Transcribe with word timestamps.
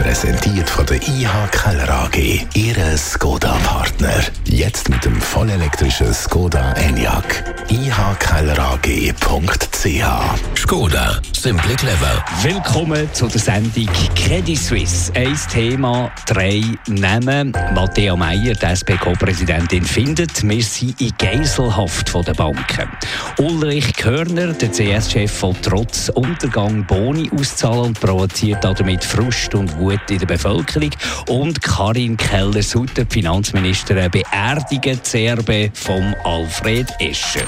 Präsentiert 0.00 0.70
von 0.70 0.86
der 0.86 0.96
IH 0.96 1.48
Keller 1.52 1.90
AG, 1.90 2.46
Ihre 2.54 2.96
Skoda-Partner. 2.96 4.24
Jetzt 4.46 4.88
mit 4.88 5.04
dem 5.04 5.20
vollelektrischen 5.20 6.14
Skoda 6.14 6.72
Enyaq. 6.72 7.44
ihkellerag.ch 7.68 9.10
Skoda, 10.56 11.20
simply 11.36 11.74
clever. 11.74 12.24
Willkommen 12.42 13.12
zu 13.12 13.26
der 13.28 13.40
Sendung 13.40 13.88
Credit 14.14 14.56
Suisse. 14.58 15.12
Ein 15.14 15.38
Thema, 15.52 16.10
drei 16.26 16.62
Namen. 16.88 17.52
Matthias 17.74 18.16
Meyer, 18.16 18.54
die 18.54 18.66
SP-Co-Präsidentin, 18.66 19.84
findet, 19.84 20.42
wir 20.48 20.62
sind 20.62 20.98
in 20.98 21.12
Geiselhaft 21.18 22.08
von 22.08 22.24
den 22.24 22.36
Banken. 22.36 22.88
Ulrich 23.38 23.92
Körner, 23.94 24.54
der 24.54 24.70
CS-Chef, 24.70 25.42
will 25.42 25.54
trotz 25.60 26.08
Untergang 26.08 26.86
Boni 26.86 27.30
auszahlen 27.38 27.86
und 27.86 28.00
provoziert 28.00 28.64
damit 28.64 29.04
Frust 29.04 29.54
und 29.54 29.76
Wut 29.78 29.89
in 30.08 30.18
der 30.18 30.26
Bevölkerung. 30.26 30.90
Und 31.28 31.62
Karin 31.62 32.16
Keller-Sutter, 32.16 33.04
Finanzministerin, 33.08 34.10
beerdigt 34.10 35.14
Erbe 35.14 35.70
von 35.74 36.14
Alfred 36.24 36.88
Escher. 36.98 37.46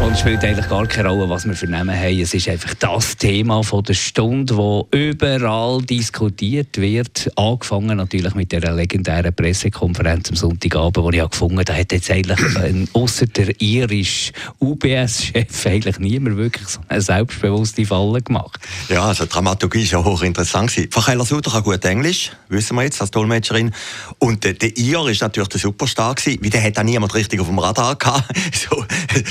Und 0.00 0.12
es 0.12 0.20
spielt 0.20 0.44
eigentlich 0.44 0.68
gar 0.68 0.86
keine 0.86 1.08
Rolle, 1.08 1.28
was 1.28 1.44
wir 1.44 1.54
für 1.54 1.66
Namen 1.66 1.94
haben. 1.94 2.20
Es 2.20 2.32
ist 2.32 2.48
einfach 2.48 2.72
das 2.74 3.16
Thema 3.16 3.64
von 3.64 3.82
der 3.82 3.94
Stunde, 3.94 4.56
wo 4.56 4.86
überall 4.92 5.82
diskutiert 5.82 6.78
wird. 6.78 7.30
Angefangen 7.36 7.96
natürlich 7.96 8.34
mit 8.34 8.52
der 8.52 8.72
legendären 8.72 9.34
Pressekonferenz 9.34 10.30
am 10.30 10.36
Sonntagabend, 10.36 11.04
wo 11.04 11.10
ich 11.10 11.30
gefunden 11.30 11.56
habe, 11.56 11.64
da 11.64 11.74
hat 11.74 11.92
jetzt 11.92 12.10
eigentlich 12.10 12.38
außer 12.92 13.26
der 13.26 13.60
irisch 13.60 14.32
UBS-Chef 14.60 15.66
eigentlich 15.66 15.98
niemand 15.98 16.36
wirklich 16.36 16.68
so 16.68 16.80
eine 16.88 17.00
selbstbewusste 17.00 17.84
Falle 17.84 18.22
gemacht. 18.22 18.60
Ja, 18.88 19.04
also 19.04 19.24
die 19.24 19.30
Dramaturgie 19.30 19.82
ist 19.82 19.90
ja 19.90 20.04
hochinteressant. 20.04 20.70
Frau 20.90 21.00
Keller-Sutter 21.00 21.50
kann 21.50 21.64
gut 21.64 21.84
Englisch, 21.84 22.30
wissen 22.48 22.76
wir 22.76 22.84
jetzt 22.84 23.00
als 23.00 23.10
Dolmetscherin. 23.10 23.72
Und 24.18 24.44
der, 24.44 24.52
der 24.54 24.76
Ir 24.76 25.08
ist 25.08 25.22
natürlich 25.22 25.48
der 25.48 25.60
Superstar 25.60 26.14
gewesen, 26.14 26.38
weil 26.40 26.50
der 26.50 26.62
hat 26.62 26.78
auch 26.78 26.84
niemand 26.84 27.14
richtig 27.14 27.40
auf 27.40 27.48
dem 27.48 27.58
Radar 27.58 27.96
gehabt. 27.96 28.24
so, 28.54 28.84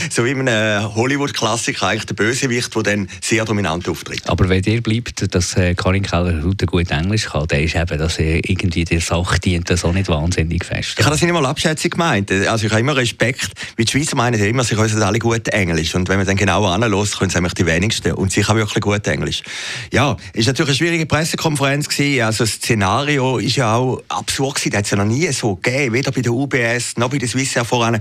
so 0.09 0.25
wie 0.25 0.33
man 0.33 0.56
äh, 0.57 0.81
Hollywood-Klassiker, 0.83 1.87
eigentlich 1.87 2.05
der 2.05 2.15
Bösewicht, 2.15 2.75
der 2.75 2.83
dann 2.83 3.09
sehr 3.21 3.45
dominant 3.45 3.87
auftritt. 3.87 4.27
Aber 4.27 4.49
wenn 4.49 4.61
dir 4.61 4.81
bleibt, 4.81 5.33
dass 5.33 5.55
äh, 5.55 5.75
Karin 5.75 6.03
Keller-Sutter 6.03 6.65
gut 6.65 6.89
Englisch 6.91 7.25
kann, 7.25 7.47
dann 7.47 7.61
ist 7.61 7.75
eben, 7.75 7.97
dass 7.97 8.19
er 8.19 8.37
irgendwie 8.49 8.85
der 8.85 9.01
Sache 9.01 9.39
dient, 9.39 9.69
das 9.69 9.85
auch 9.85 9.93
nicht 9.93 10.09
wahnsinnig 10.09 10.65
fest. 10.65 10.95
Ich 10.97 11.05
habe 11.05 11.11
das 11.11 11.21
nicht 11.21 11.31
mal 11.31 11.45
abschätzig 11.45 11.91
gemeint. 11.91 12.31
Also 12.31 12.65
ich 12.65 12.71
habe 12.71 12.81
immer 12.81 12.95
Respekt, 12.95 13.51
wie 13.75 13.85
die 13.85 13.91
Schweizer 13.91 14.15
meinen 14.15 14.39
immer, 14.39 14.63
sie 14.63 14.75
können 14.75 15.01
alle 15.01 15.19
gut 15.19 15.47
Englisch. 15.49 15.95
Und 15.95 16.09
wenn 16.09 16.17
man 16.17 16.25
dann 16.25 16.35
genauer 16.35 16.71
anlässt, 16.71 17.17
können 17.17 17.29
sie 17.29 17.37
nämlich 17.37 17.53
die 17.53 17.65
wenigsten. 17.65 18.13
Und 18.13 18.31
sie 18.31 18.41
kann 18.41 18.57
wirklich 18.57 18.81
gut 18.81 19.05
Englisch. 19.07 19.43
Ja, 19.91 20.17
ist 20.33 20.47
natürlich 20.47 20.69
eine 20.69 20.77
schwierige 20.77 21.05
Pressekonferenz 21.05 21.89
gewesen. 21.89 22.23
Also 22.23 22.43
das 22.43 22.53
Szenario 22.53 23.37
ist 23.37 23.55
ja 23.55 23.75
auch 23.75 24.01
absurd 24.09 24.55
gewesen. 24.55 24.71
Das 24.71 24.77
hat 24.79 24.85
es 24.85 24.91
ja 24.91 24.97
noch 24.97 25.05
nie 25.05 25.31
so 25.31 25.55
gegeben. 25.55 25.93
Weder 25.93 26.11
bei 26.11 26.21
der 26.21 26.33
UBS 26.33 26.97
noch 26.97 27.09
bei 27.09 27.17
der 27.17 27.27
Swissair 27.27 27.65
voran. 27.65 27.99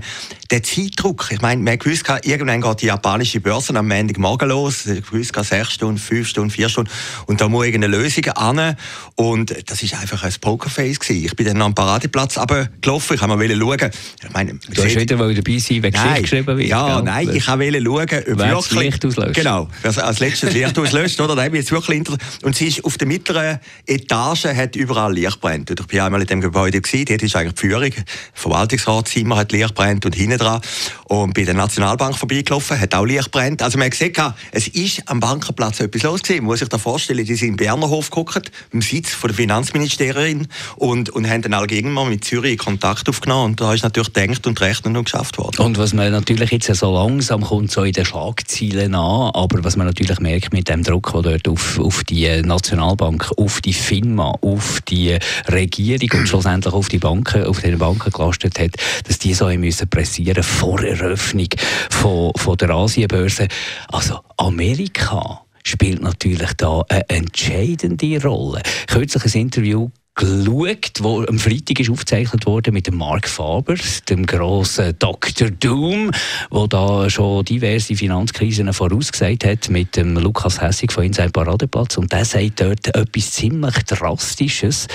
Der 0.51 0.63
Zeitdruck. 0.63 1.29
Ich 1.31 1.41
meine, 1.41 1.61
man 1.61 1.77
gewusst, 1.77 2.05
irgendwann 2.23 2.46
geht 2.47 2.81
die 2.81 2.85
japanische 2.87 3.39
Börse 3.39 3.75
am 3.75 3.87
Montagmorgen 3.87 4.49
los. 4.49 4.85
Ich 4.85 5.11
wusste, 5.11 5.43
sechs 5.43 5.73
Stunden, 5.73 5.97
fünf 5.97 6.27
Stunden, 6.27 6.49
vier 6.49 6.69
Stunden. 6.69 6.89
Und 7.25 7.41
da 7.41 7.47
muss 7.47 7.65
irgendeine 7.65 7.97
Lösung 7.97 8.25
an. 8.29 8.75
Und 9.15 9.69
das 9.69 9.83
ist 9.83 9.93
einfach 9.93 10.23
ein 10.23 10.33
Pokerface 10.39 10.99
gewesen. 10.99 11.25
Ich 11.25 11.35
bin 11.35 11.45
dann 11.45 11.61
am 11.61 11.75
Paradeplatz 11.75 12.35
gelaufen. 12.81 13.15
Ich 13.15 13.21
wollte 13.21 13.27
mal 13.27 13.77
schauen. 13.79 13.91
Ich 14.23 14.33
meine, 14.33 14.53
du 14.53 14.83
hast 14.83 14.95
wieder 14.95 15.17
mal 15.17 15.33
dabei 15.33 15.57
sein, 15.57 15.83
wenn 15.83 15.91
Geschichte 15.91 16.21
geschrieben 16.21 16.57
wird. 16.57 16.69
Ja, 16.69 17.01
nein, 17.01 17.29
ich 17.33 17.47
wollte 17.47 17.83
schauen, 17.83 18.01
ob 18.01 18.11
wirklich... 18.11 18.51
das 18.53 18.71
Licht 18.71 19.05
auslöscht. 19.05 19.35
Genau, 19.35 19.67
wer 19.81 20.05
als 20.05 20.19
letztes 20.19 20.53
Licht 20.53 20.77
auslöscht, 20.79 21.19
oder? 21.21 21.45
Ich 21.45 21.53
jetzt 21.53 21.71
wirklich 21.71 21.97
inter... 21.97 22.17
Und 22.43 22.55
sie 22.55 22.67
ist 22.67 22.83
auf 22.85 22.97
der 22.97 23.07
mittleren 23.07 23.59
Etage, 23.85 24.45
hat 24.45 24.75
überall 24.75 25.13
Licht 25.13 25.39
brennt. 25.41 25.69
Ich 25.69 25.97
war 25.97 26.05
einmal 26.05 26.21
in 26.21 26.27
dem 26.27 26.41
Gebäude 26.41 26.81
gewesen, 26.81 27.05
dort 27.05 27.23
ist 27.23 27.35
eigentlich 27.35 27.53
die 27.53 27.67
Führung, 27.67 27.91
Verwaltungsratszimmer 28.33 29.37
hat 29.37 29.51
Licht 29.51 29.73
brennt 29.75 30.05
und 30.05 30.15
hinten 30.15 30.37
dran. 30.37 30.61
Und 31.05 31.33
bei 31.33 31.43
der 31.43 31.53
Nationalbank 31.53 32.17
vorbeigelaufen, 32.37 32.79
hat 32.79 32.95
auch 32.95 33.05
Licht 33.05 33.31
brennt. 33.31 33.61
Also 33.61 33.77
man 33.77 33.85
hat 33.85 33.91
gesehen, 33.91 34.13
es 34.51 34.67
ist 34.67 35.03
am 35.05 35.19
Bankenplatz 35.19 35.79
etwas 35.79 36.03
los 36.03 36.21
gewesen. 36.21 36.41
Man 36.41 36.45
muss 36.47 36.59
sich 36.59 36.69
da 36.69 36.77
vorstellen, 36.77 37.25
die 37.25 37.35
sind 37.35 37.49
im 37.49 37.57
Bernerhof 37.57 38.09
geguckt, 38.09 38.51
im 38.71 38.81
Sitz 38.81 39.11
von 39.11 39.29
der 39.29 39.35
Finanzministerin 39.35 40.47
und, 40.75 41.09
und 41.09 41.29
haben 41.29 41.41
dann 41.41 41.53
allgemein 41.53 41.93
mal 41.93 42.05
mit 42.05 42.23
Zürich 42.23 42.57
Kontakt 42.57 43.09
aufgenommen. 43.09 43.45
Und 43.51 43.61
da 43.61 43.73
ist 43.73 43.83
natürlich 43.83 44.13
gedacht 44.13 44.45
und 44.47 44.61
rechnet 44.61 44.95
und 44.97 45.03
geschafft 45.03 45.37
worden. 45.37 45.65
Und 45.65 45.77
was 45.77 45.93
man 45.93 46.11
natürlich 46.11 46.51
jetzt 46.51 46.73
so 46.73 46.93
langsam 46.93 47.41
kommt, 47.41 47.71
so 47.71 47.83
in 47.83 47.93
den 47.93 48.05
Schlagzeilen 48.05 48.95
an, 48.95 49.31
aber 49.33 49.63
was 49.63 49.75
man 49.75 49.87
natürlich 49.87 50.19
merkt 50.19 50.53
mit 50.53 50.69
dem 50.69 50.83
Druck, 50.83 51.11
der 51.13 51.21
dort 51.21 51.47
auf, 51.47 51.79
auf 51.79 52.03
die 52.03 52.41
Nationalbank, 52.41 53.31
auf 53.37 53.61
die 53.61 53.73
FINMA, 53.73 54.35
auf 54.41 54.81
die 54.87 55.17
Regierung 55.49 56.19
und 56.19 56.27
schlussendlich 56.27 56.73
auf 56.73 56.87
die 56.87 56.99
Banken, 56.99 57.45
auf 57.45 57.61
die 57.61 57.75
Banken 57.75 58.11
gelastet 58.11 58.59
hat, 58.59 58.71
dass 59.07 59.19
die 59.19 59.33
so 59.33 59.47
müssen 59.47 59.89
pressieren 59.89 60.43
vor 60.43 60.81
Eröffnung 60.81 61.47
von, 61.89 62.26
von 62.35 62.57
der 62.57 62.69
Asienbörse. 62.71 63.47
Also 63.89 64.19
Amerika 64.37 65.41
spielt 65.63 66.01
natürlich 66.01 66.53
da 66.53 66.83
eine 66.89 67.09
entscheidende 67.09 68.21
Rolle. 68.21 68.61
Kürzlich 68.87 69.35
ein 69.35 69.41
Interview 69.41 69.89
geschaut, 70.17 70.93
wo 71.01 71.23
am 71.23 71.37
Freitag 71.37 71.79
ist 71.79 71.91
aufgezeichnet 71.91 72.45
wurde 72.47 72.71
mit 72.71 72.91
Mark 72.91 73.29
Faber, 73.29 73.75
dem 74.09 74.25
grossen 74.25 74.95
Dr. 74.97 75.51
Doom, 75.51 76.11
wo 76.49 76.65
da 76.65 77.09
schon 77.09 77.45
diverse 77.45 77.95
Finanzkrisen 77.95 78.73
vorausgesagt 78.73 79.45
hat 79.45 79.69
mit 79.69 79.95
dem 79.95 80.17
Lukas 80.17 80.59
Hessig 80.59 80.91
von 80.91 81.03
Inside 81.03 81.29
Paradeplatz 81.29 81.97
und 81.97 82.11
der 82.11 82.25
sagt 82.25 82.61
dort 82.61 82.87
etwas 82.95 83.31
ziemlich 83.31 83.75
Drastisches. 83.85 84.87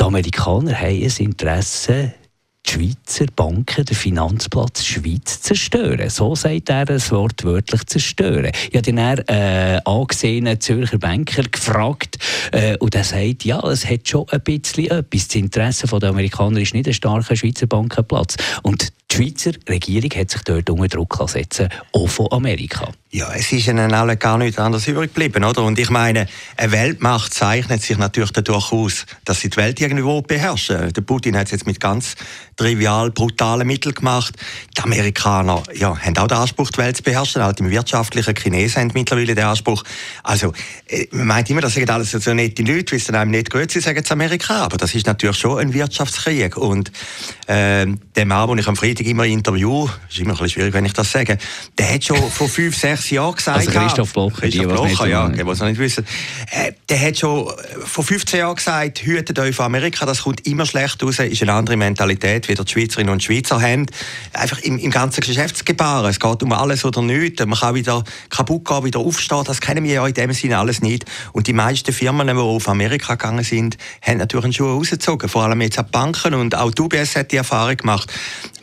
Die 0.00 0.04
Amerikaner 0.04 0.74
haben 0.74 1.02
ein 1.02 1.12
Interesse 1.18 2.14
die 2.66 2.70
Schweizer 2.70 3.26
Banken 3.34 3.84
den 3.84 3.96
Finanzplatz 3.96 4.84
Schweiz 4.84 5.40
zerstören. 5.40 6.08
So 6.10 6.34
sagt 6.34 6.70
er 6.70 6.88
es 6.90 7.10
wortwörtlich 7.10 7.84
zerstören. 7.86 8.52
Ich 8.70 8.76
habe 8.76 8.82
den 8.82 8.98
äh, 8.98 9.80
angesehenen 9.84 10.60
Zürcher 10.60 10.98
Banker 10.98 11.42
gefragt 11.42 12.18
äh, 12.52 12.76
und 12.78 12.94
er 12.94 13.04
sagt, 13.04 13.44
ja, 13.44 13.60
es 13.64 13.88
hat 13.88 14.08
schon 14.08 14.28
ein 14.28 14.40
bisschen 14.42 14.90
etwas. 14.90 15.28
Das 15.28 15.36
Interesse 15.36 15.86
der 15.86 16.08
Amerikaner 16.08 16.60
ist 16.60 16.74
nicht 16.74 16.86
ein 16.86 16.94
starker 16.94 17.36
Schweizer 17.36 17.66
Bankenplatz. 17.66 18.36
Und 18.62 18.92
die 19.12 19.16
Schweizer 19.16 19.52
Regierung 19.68 20.10
hat 20.16 20.30
sich 20.30 20.42
dort 20.42 20.70
unter 20.70 20.88
Druck 20.88 21.22
setzen 21.28 21.68
auch 21.92 22.08
von 22.08 22.28
Amerika. 22.30 22.88
Ja, 23.14 23.30
es 23.34 23.52
ist 23.52 23.68
ihnen 23.68 23.92
alle 23.92 24.16
gar 24.16 24.38
nichts 24.38 24.58
anderes 24.58 24.88
übrig 24.88 25.12
geblieben, 25.12 25.44
oder? 25.44 25.64
Und 25.64 25.78
ich 25.78 25.90
meine, 25.90 26.26
eine 26.56 26.72
Weltmacht 26.72 27.34
zeichnet 27.34 27.82
sich 27.82 27.98
natürlich 27.98 28.32
dadurch 28.32 28.72
aus, 28.72 29.04
dass 29.26 29.40
sie 29.40 29.50
die 29.50 29.58
Welt 29.58 29.78
irgendwo 29.82 30.22
beherrschen. 30.22 30.90
Der 30.94 31.02
Putin 31.02 31.36
hat 31.36 31.44
es 31.44 31.50
jetzt 31.50 31.66
mit 31.66 31.78
ganz 31.78 32.14
trivial, 32.56 33.10
brutalen 33.10 33.66
Mitteln 33.66 33.94
gemacht. 33.94 34.34
Die 34.74 34.82
Amerikaner 34.82 35.62
ja, 35.74 35.94
haben 35.94 36.16
auch 36.16 36.26
den 36.26 36.38
Anspruch, 36.38 36.70
die 36.70 36.78
Welt 36.78 36.96
zu 36.96 37.02
beherrschen. 37.02 37.42
Auch 37.42 37.52
die 37.52 37.68
wirtschaftlichen 37.68 38.34
Chinesen 38.34 38.80
haben 38.80 38.90
mittlerweile 38.94 39.34
den 39.34 39.44
Anspruch. 39.44 39.82
Also, 40.22 40.54
äh, 40.86 41.06
man 41.10 41.26
meint 41.26 41.50
immer, 41.50 41.60
das 41.60 41.74
sind 41.74 41.90
alles 41.90 42.12
so 42.12 42.32
nette 42.32 42.62
Leute, 42.62 42.92
weil 42.92 42.98
es 42.98 43.10
einem 43.10 43.30
nicht 43.30 43.50
gut 43.50 43.76
ist, 43.76 43.84
sagen 43.84 44.00
es 44.02 44.10
Amerika. 44.10 44.64
Aber 44.64 44.78
das 44.78 44.94
ist 44.94 45.06
natürlich 45.06 45.36
schon 45.36 45.58
ein 45.58 45.74
Wirtschaftskrieg. 45.74 46.56
Und 46.56 46.90
äh, 47.46 47.86
der 48.16 48.24
Mann, 48.24 48.48
den 48.48 48.58
ich 48.58 48.68
am 48.68 48.76
Freitag 48.76 49.01
immer 49.06 49.24
interview, 49.24 49.88
ist 50.08 50.18
immer 50.18 50.30
ein 50.30 50.32
bisschen 50.32 50.50
schwierig, 50.50 50.74
wenn 50.74 50.84
ich 50.84 50.92
das 50.92 51.10
sage, 51.10 51.38
der 51.78 51.94
hat 51.94 52.04
schon 52.04 52.30
vor 52.30 52.48
fünf, 52.48 52.76
sechs 52.76 53.10
Jahren 53.10 53.34
gesagt... 53.34 53.68
Also 53.68 53.70
Christoph 53.70 54.12
Blocher, 54.12 54.40
Christoph 54.40 54.66
die, 54.66 54.72
Blocher, 54.72 55.06
ja, 55.06 55.28
die, 55.28 55.42
die 55.42 55.50
es 55.50 55.58
noch 55.58 55.66
nicht 55.66 55.78
wissen. 55.78 56.06
Äh, 56.50 56.72
der 56.88 57.00
hat 57.00 57.18
schon 57.18 57.50
vor 57.84 58.04
15 58.04 58.40
Jahren 58.40 58.56
gesagt, 58.56 59.02
hütet 59.02 59.38
euch 59.38 59.54
von 59.54 59.66
Amerika, 59.66 60.06
das 60.06 60.22
kommt 60.22 60.46
immer 60.46 60.66
schlecht 60.66 61.02
raus, 61.02 61.18
ist 61.18 61.42
eine 61.42 61.52
andere 61.52 61.76
Mentalität, 61.76 62.48
wie 62.48 62.54
die 62.54 62.70
Schweizerinnen 62.70 63.12
und 63.12 63.22
Schweizer 63.22 63.60
haben. 63.60 63.86
Einfach 64.32 64.58
im, 64.60 64.78
im 64.78 64.90
ganzen 64.90 65.20
Geschäftsgebaren. 65.20 66.10
Es 66.10 66.20
geht 66.20 66.42
um 66.42 66.52
alles 66.52 66.84
oder 66.84 67.02
nichts. 67.02 67.44
Man 67.44 67.58
kann 67.58 67.74
wieder 67.74 68.04
kaputt 68.30 68.64
gehen, 68.64 68.84
wieder 68.84 69.00
aufstehen. 69.00 69.44
Das 69.44 69.60
kennen 69.60 69.84
wir 69.84 69.92
ja 69.92 70.06
in 70.06 70.14
dem 70.14 70.32
Sinne 70.32 70.58
alles 70.58 70.82
nicht. 70.82 71.04
Und 71.32 71.46
die 71.46 71.52
meisten 71.52 71.92
Firmen, 71.92 72.26
die 72.26 72.34
auf 72.34 72.68
Amerika 72.68 73.14
gegangen 73.14 73.44
sind, 73.44 73.76
haben 74.02 74.18
natürlich 74.18 74.44
einen 74.44 74.52
Schuh 74.52 74.66
rausgezogen. 74.66 75.28
Vor 75.28 75.44
allem 75.44 75.60
jetzt 75.60 75.78
auch 75.78 75.84
Banken 75.84 76.34
und 76.34 76.54
auch 76.54 76.70
die 76.70 76.82
UBS 76.82 77.16
hat 77.16 77.32
die 77.32 77.36
Erfahrung 77.36 77.76
gemacht. 77.76 78.12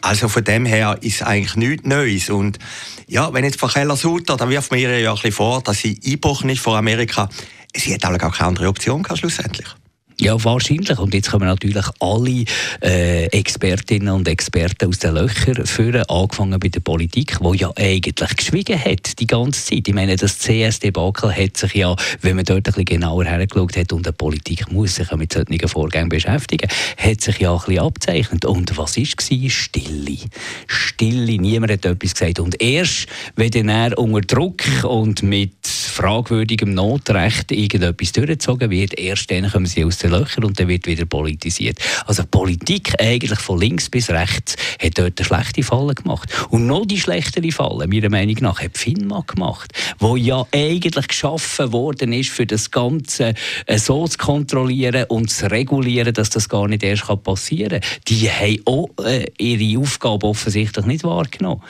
Also 0.01 0.27
von 0.27 0.43
dem 0.43 0.65
her 0.65 0.97
ist 1.01 1.23
eigentlich 1.23 1.55
nichts 1.55 1.85
Neues. 1.87 2.29
Und 2.29 2.59
ja, 3.07 3.33
wenn 3.33 3.43
jetzt 3.43 3.59
Frau 3.59 3.67
Keller-Sutter, 3.67 4.37
dann 4.37 4.49
wirft 4.49 4.71
man 4.71 4.79
ihr 4.79 4.99
ja 4.99 5.11
ein 5.11 5.15
bisschen 5.15 5.31
vor, 5.31 5.61
dass 5.61 5.79
sie 5.79 5.99
eingebrochen 6.03 6.49
ist 6.49 6.61
vor 6.61 6.77
Amerika. 6.77 7.29
Sie 7.75 7.93
hat 7.93 8.05
auch 8.05 8.17
gar 8.17 8.31
keine 8.31 8.49
andere 8.49 8.67
Option 8.67 9.03
gehabt, 9.03 9.19
schlussendlich. 9.19 9.67
Ja, 10.21 10.43
wahrscheinlich. 10.43 10.99
Und 10.99 11.13
jetzt 11.13 11.31
kommen 11.31 11.47
natürlich 11.47 11.85
alle 12.01 12.43
äh, 12.81 13.27
Expertinnen 13.27 14.13
und 14.13 14.27
Experten 14.27 14.89
aus 14.89 14.99
den 14.99 15.13
Löchern 15.13 15.65
führen, 15.65 16.03
angefangen 16.09 16.59
bei 16.59 16.67
der 16.67 16.81
Politik, 16.81 17.37
die 17.39 17.57
ja 17.57 17.71
eigentlich 17.77 18.35
geschwiegen 18.35 18.77
hat 18.77 19.17
die 19.17 19.27
ganze 19.27 19.63
Zeit. 19.63 19.87
Ich 19.87 19.93
meine, 19.93 20.17
das 20.17 20.39
CS-Debakel 20.39 21.33
hat 21.33 21.55
sich 21.55 21.73
ja, 21.75 21.95
wenn 22.19 22.35
man 22.35 22.43
dort 22.43 22.57
ein 22.57 22.63
bisschen 22.63 22.83
genauer 22.83 23.23
hergeschaut 23.23 23.77
hat, 23.77 23.93
und 23.93 24.05
die 24.05 24.11
Politik 24.11 24.69
muss 24.69 24.95
sich 24.95 25.09
ja 25.09 25.15
mit 25.15 25.31
solchen 25.31 25.69
Vorgängen 25.69 26.09
beschäftigen, 26.09 26.69
hat 26.97 27.21
sich 27.21 27.39
ja 27.39 27.53
ein 27.53 27.59
bisschen 27.59 27.79
abzeichnet. 27.79 28.43
Und 28.43 28.77
was 28.77 28.97
war? 28.97 29.49
Stille. 29.49 30.17
Stille. 30.67 31.37
Niemand 31.37 31.71
hat 31.71 31.85
etwas 31.85 32.13
gesagt. 32.13 32.41
Und 32.41 32.61
erst, 32.61 33.07
wenn 33.37 33.69
er 33.69 33.97
unter 33.97 34.19
Druck 34.19 34.63
und 34.83 35.23
mit 35.23 35.65
fragwürdigem 35.65 36.73
Notrecht 36.73 37.53
irgendetwas 37.53 38.11
durchgezogen 38.11 38.69
wird, 38.69 38.99
erst 38.99 39.31
dann 39.31 39.49
kommen 39.49 39.65
sie 39.65 39.85
aus 39.85 39.97
den 40.09 40.19
Löchern 40.19 40.43
und 40.45 40.59
dann 40.59 40.67
wird 40.67 40.87
wieder 40.87 41.05
politisiert. 41.05 41.79
Also 42.05 42.23
Politik 42.29 42.93
eigentlich 42.99 43.39
von 43.39 43.59
links 43.59 43.89
bis 43.89 44.09
rechts 44.09 44.55
hat 44.81 44.97
dort 44.97 45.19
eine 45.19 45.25
schlechte 45.25 45.63
Falle 45.63 45.95
gemacht. 45.95 46.29
Und 46.49 46.67
noch 46.67 46.85
die 46.85 46.99
schlechtere 46.99 47.51
Falle, 47.51 47.87
meiner 47.87 48.09
Meinung 48.09 48.37
nach, 48.41 48.61
hat 48.61 48.77
FINMA 48.77 49.23
gemacht, 49.27 49.71
wo 49.99 50.15
ja 50.15 50.45
eigentlich 50.51 51.07
geschaffen 51.07 51.71
worden 51.71 52.13
ist, 52.13 52.29
für 52.29 52.45
das 52.45 52.71
Ganze 52.71 53.33
äh, 53.65 53.77
so 53.77 54.07
zu 54.07 54.17
kontrollieren 54.17 55.05
und 55.09 55.29
zu 55.29 55.49
regulieren, 55.49 56.13
dass 56.13 56.29
das 56.29 56.49
gar 56.49 56.67
nicht 56.67 56.83
erst 56.83 57.05
passieren 57.23 57.81
kann. 57.81 57.89
Die 58.07 58.29
haben 58.29 58.61
auch 58.65 58.89
äh, 59.03 59.25
ihre 59.37 59.79
Aufgabe 59.81 60.27
offensichtlich 60.27 60.85
nicht 60.85 61.03
wahrgenommen. 61.03 61.61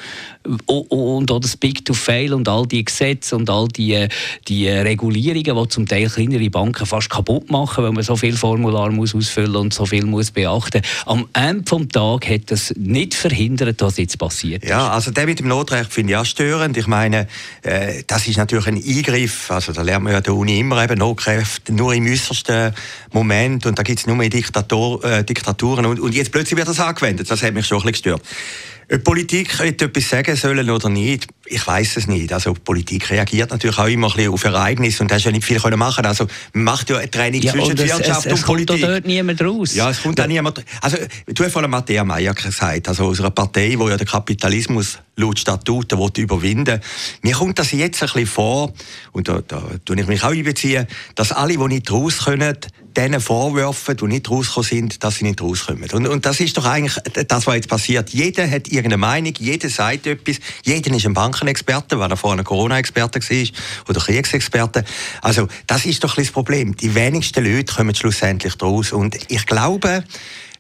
Und 0.66 1.32
auch 1.32 1.40
das 1.40 1.58
Big 1.58 1.86
to 1.86 1.94
Fail 1.94 2.34
und 2.34 2.48
all 2.48 2.66
die 2.66 2.84
Gesetze 2.84 3.36
und 3.36 3.50
all 3.50 3.68
die, 3.68 3.94
äh, 3.94 4.10
die 4.48 4.68
Regulierungen, 4.68 5.64
die 5.64 5.70
zum 5.70 5.88
Teil 5.88 6.10
kleinere 6.10 6.50
Banken 6.50 6.86
fast 6.86 7.10
kaputt 7.10 7.50
machen, 7.52 7.84
weil 7.84 7.92
man 7.92 8.04
so 8.04 8.16
viel 8.16 8.29
Formular 8.34 8.92
muss 8.92 9.16
ausfüllen 9.16 9.56
und 9.56 9.74
so 9.74 9.86
viel 9.86 10.06
muss 10.06 10.32
beachten. 10.32 10.82
Am 11.06 11.28
Ende 11.34 11.64
des 11.64 11.88
Tages 11.90 12.30
hat 12.30 12.52
das 12.52 12.74
nicht 12.78 13.16
verhindert, 13.16 13.82
was 13.82 13.98
jetzt 13.98 14.18
passiert 14.18 14.64
ist. 14.64 14.70
Ja, 14.70 14.90
also 14.90 15.12
der 15.12 15.26
mit 15.26 15.40
dem 15.40 15.48
Notrecht 15.48 15.92
finde 15.92 16.14
ich 16.14 16.18
auch 16.18 16.26
störend. 16.26 16.78
Ich 16.78 16.88
meine, 16.88 17.28
äh, 17.64 18.04
das 18.08 18.28
ist 18.28 18.38
natürlich 18.38 18.68
ein 18.68 18.78
Eingriff. 18.78 19.52
Also 19.52 19.72
da 19.72 19.82
lernt 19.82 20.04
man 20.04 20.14
ja 20.14 20.18
an 20.18 20.24
der 20.24 20.36
Uni 20.36 20.60
immer 20.60 20.84
eben 20.84 20.98
Notkräfte 20.98 21.74
nur 21.74 21.94
im 21.94 22.06
äußersten 22.06 22.74
Moment 23.12 23.66
und 23.66 23.78
da 23.78 23.84
gibt 23.84 24.00
es 24.00 24.08
nur 24.08 24.16
mehr 24.16 24.30
Diktator, 24.30 25.04
äh, 25.04 25.24
Diktaturen 25.24 25.86
und, 25.86 26.00
und 26.00 26.14
jetzt 26.14 26.32
plötzlich 26.32 26.58
wird 26.58 26.68
das 26.68 26.80
angewendet. 26.80 27.30
Das 27.30 27.42
hat 27.42 27.54
mich 27.54 27.66
schon 27.66 27.78
ein 27.80 27.92
bisschen 27.92 28.16
gestört. 28.16 28.22
Ob 28.92 29.04
Politik 29.04 29.60
etwas 29.60 30.10
sagen 30.10 30.36
sollen 30.36 30.68
oder 30.68 30.90
nicht, 30.90 31.28
ich 31.50 31.66
weiß 31.66 31.98
es 31.98 32.08
nicht. 32.08 32.32
Also 32.32 32.54
Politik 32.54 33.10
reagiert 33.10 33.52
natürlich 33.52 33.78
auch 33.78 33.88
immer 33.88 34.08
ein 34.08 34.14
bisschen 34.14 34.32
auf 34.32 34.44
Ereignisse 34.44 35.02
und 35.02 35.12
da 35.12 35.16
hast 35.16 35.26
ja 35.26 35.32
nicht 35.32 35.44
viel 35.44 35.60
können 35.60 35.80
machen. 35.80 36.06
Also 36.06 36.28
man 36.54 36.64
macht 36.64 36.90
ja 36.90 36.98
eine 36.98 37.10
Training 37.10 37.42
ja, 37.42 37.52
zwischen 37.52 37.72
und 37.72 37.80
es, 37.80 37.90
Wirtschaft 37.90 38.26
es, 38.26 38.34
es 38.34 38.40
und 38.40 38.46
Politik. 38.46 38.76
Es 38.76 38.82
kommt 38.82 38.94
dort 38.94 39.06
niemand 39.06 39.42
raus. 39.42 39.76
Ja, 39.76 39.90
es 39.90 40.02
kommt 40.02 40.20
da 40.20 40.28
niemand. 40.28 40.64
Also 40.82 40.98
du 41.26 41.44
hast 41.44 41.52
vorhin 41.52 41.72
Matthäa 41.72 42.04
Meyer 42.04 42.34
gesagt, 42.34 42.88
also 42.88 43.06
aus 43.06 43.20
einer 43.20 43.32
Partei, 43.32 43.76
die 43.80 43.90
ja 43.90 43.98
den 43.98 44.08
Kapitalismus 44.08 45.00
laut 45.16 45.38
Statuten 45.38 46.00
überwinden 46.18 46.80
Mir 47.22 47.36
kommt 47.36 47.60
das 47.60 47.72
jetzt 47.72 48.02
ein 48.02 48.08
bisschen 48.08 48.28
vor, 48.28 48.74
und 49.12 49.28
da, 49.28 49.42
da 49.46 49.62
tue 49.84 50.00
ich 50.00 50.08
mich 50.08 50.24
auch 50.24 50.30
einbeziehen, 50.30 50.88
dass 51.16 51.32
alle, 51.32 51.58
die 51.58 51.68
nicht 51.68 51.92
raus 51.92 52.20
können, 52.26 52.56
denen 52.96 53.20
vorwerfen, 53.20 53.98
die 53.98 54.06
nicht 54.06 54.30
rausgekommen 54.30 54.68
sind, 54.68 55.04
dass 55.04 55.16
sie 55.16 55.26
nicht 55.26 55.42
rauskommen. 55.42 55.90
Und, 55.92 56.08
und 56.08 56.26
das 56.26 56.40
ist 56.40 56.58
doch 56.58 56.66
eigentlich 56.66 56.96
das, 57.28 57.48
was 57.48 57.56
jetzt 57.56 57.70
passiert. 57.70 58.10
Jeder 58.10 58.50
hat 58.50 58.68
irgendeine 58.68 58.98
Meinung, 58.98 59.34
jeder 59.38 59.70
sagt 59.70 60.08
etwas, 60.08 60.40
jeder 60.64 60.94
ist 60.94 61.06
ein 61.06 61.14
Bankenexperte, 61.40 62.00
weil 62.00 62.12
er 62.12 62.18
vorher 62.18 62.40
ein 62.40 62.46
Corona-Experte 62.46 63.20
war 63.20 63.48
oder 63.90 64.00
Kriegsexperte. 64.00 64.84
Also 65.22 65.48
das 65.68 65.86
ist 65.86 66.04
doch 66.04 66.16
das 66.16 66.32
Problem. 66.32 66.76
Die 66.76 66.94
wenigsten 66.96 67.44
Leute 67.44 67.74
kommen 67.74 67.96
schlussendlich 67.96 68.62
raus. 68.62 68.92
Und 68.92 69.18
ich 69.30 69.46
glaube, 69.46 70.04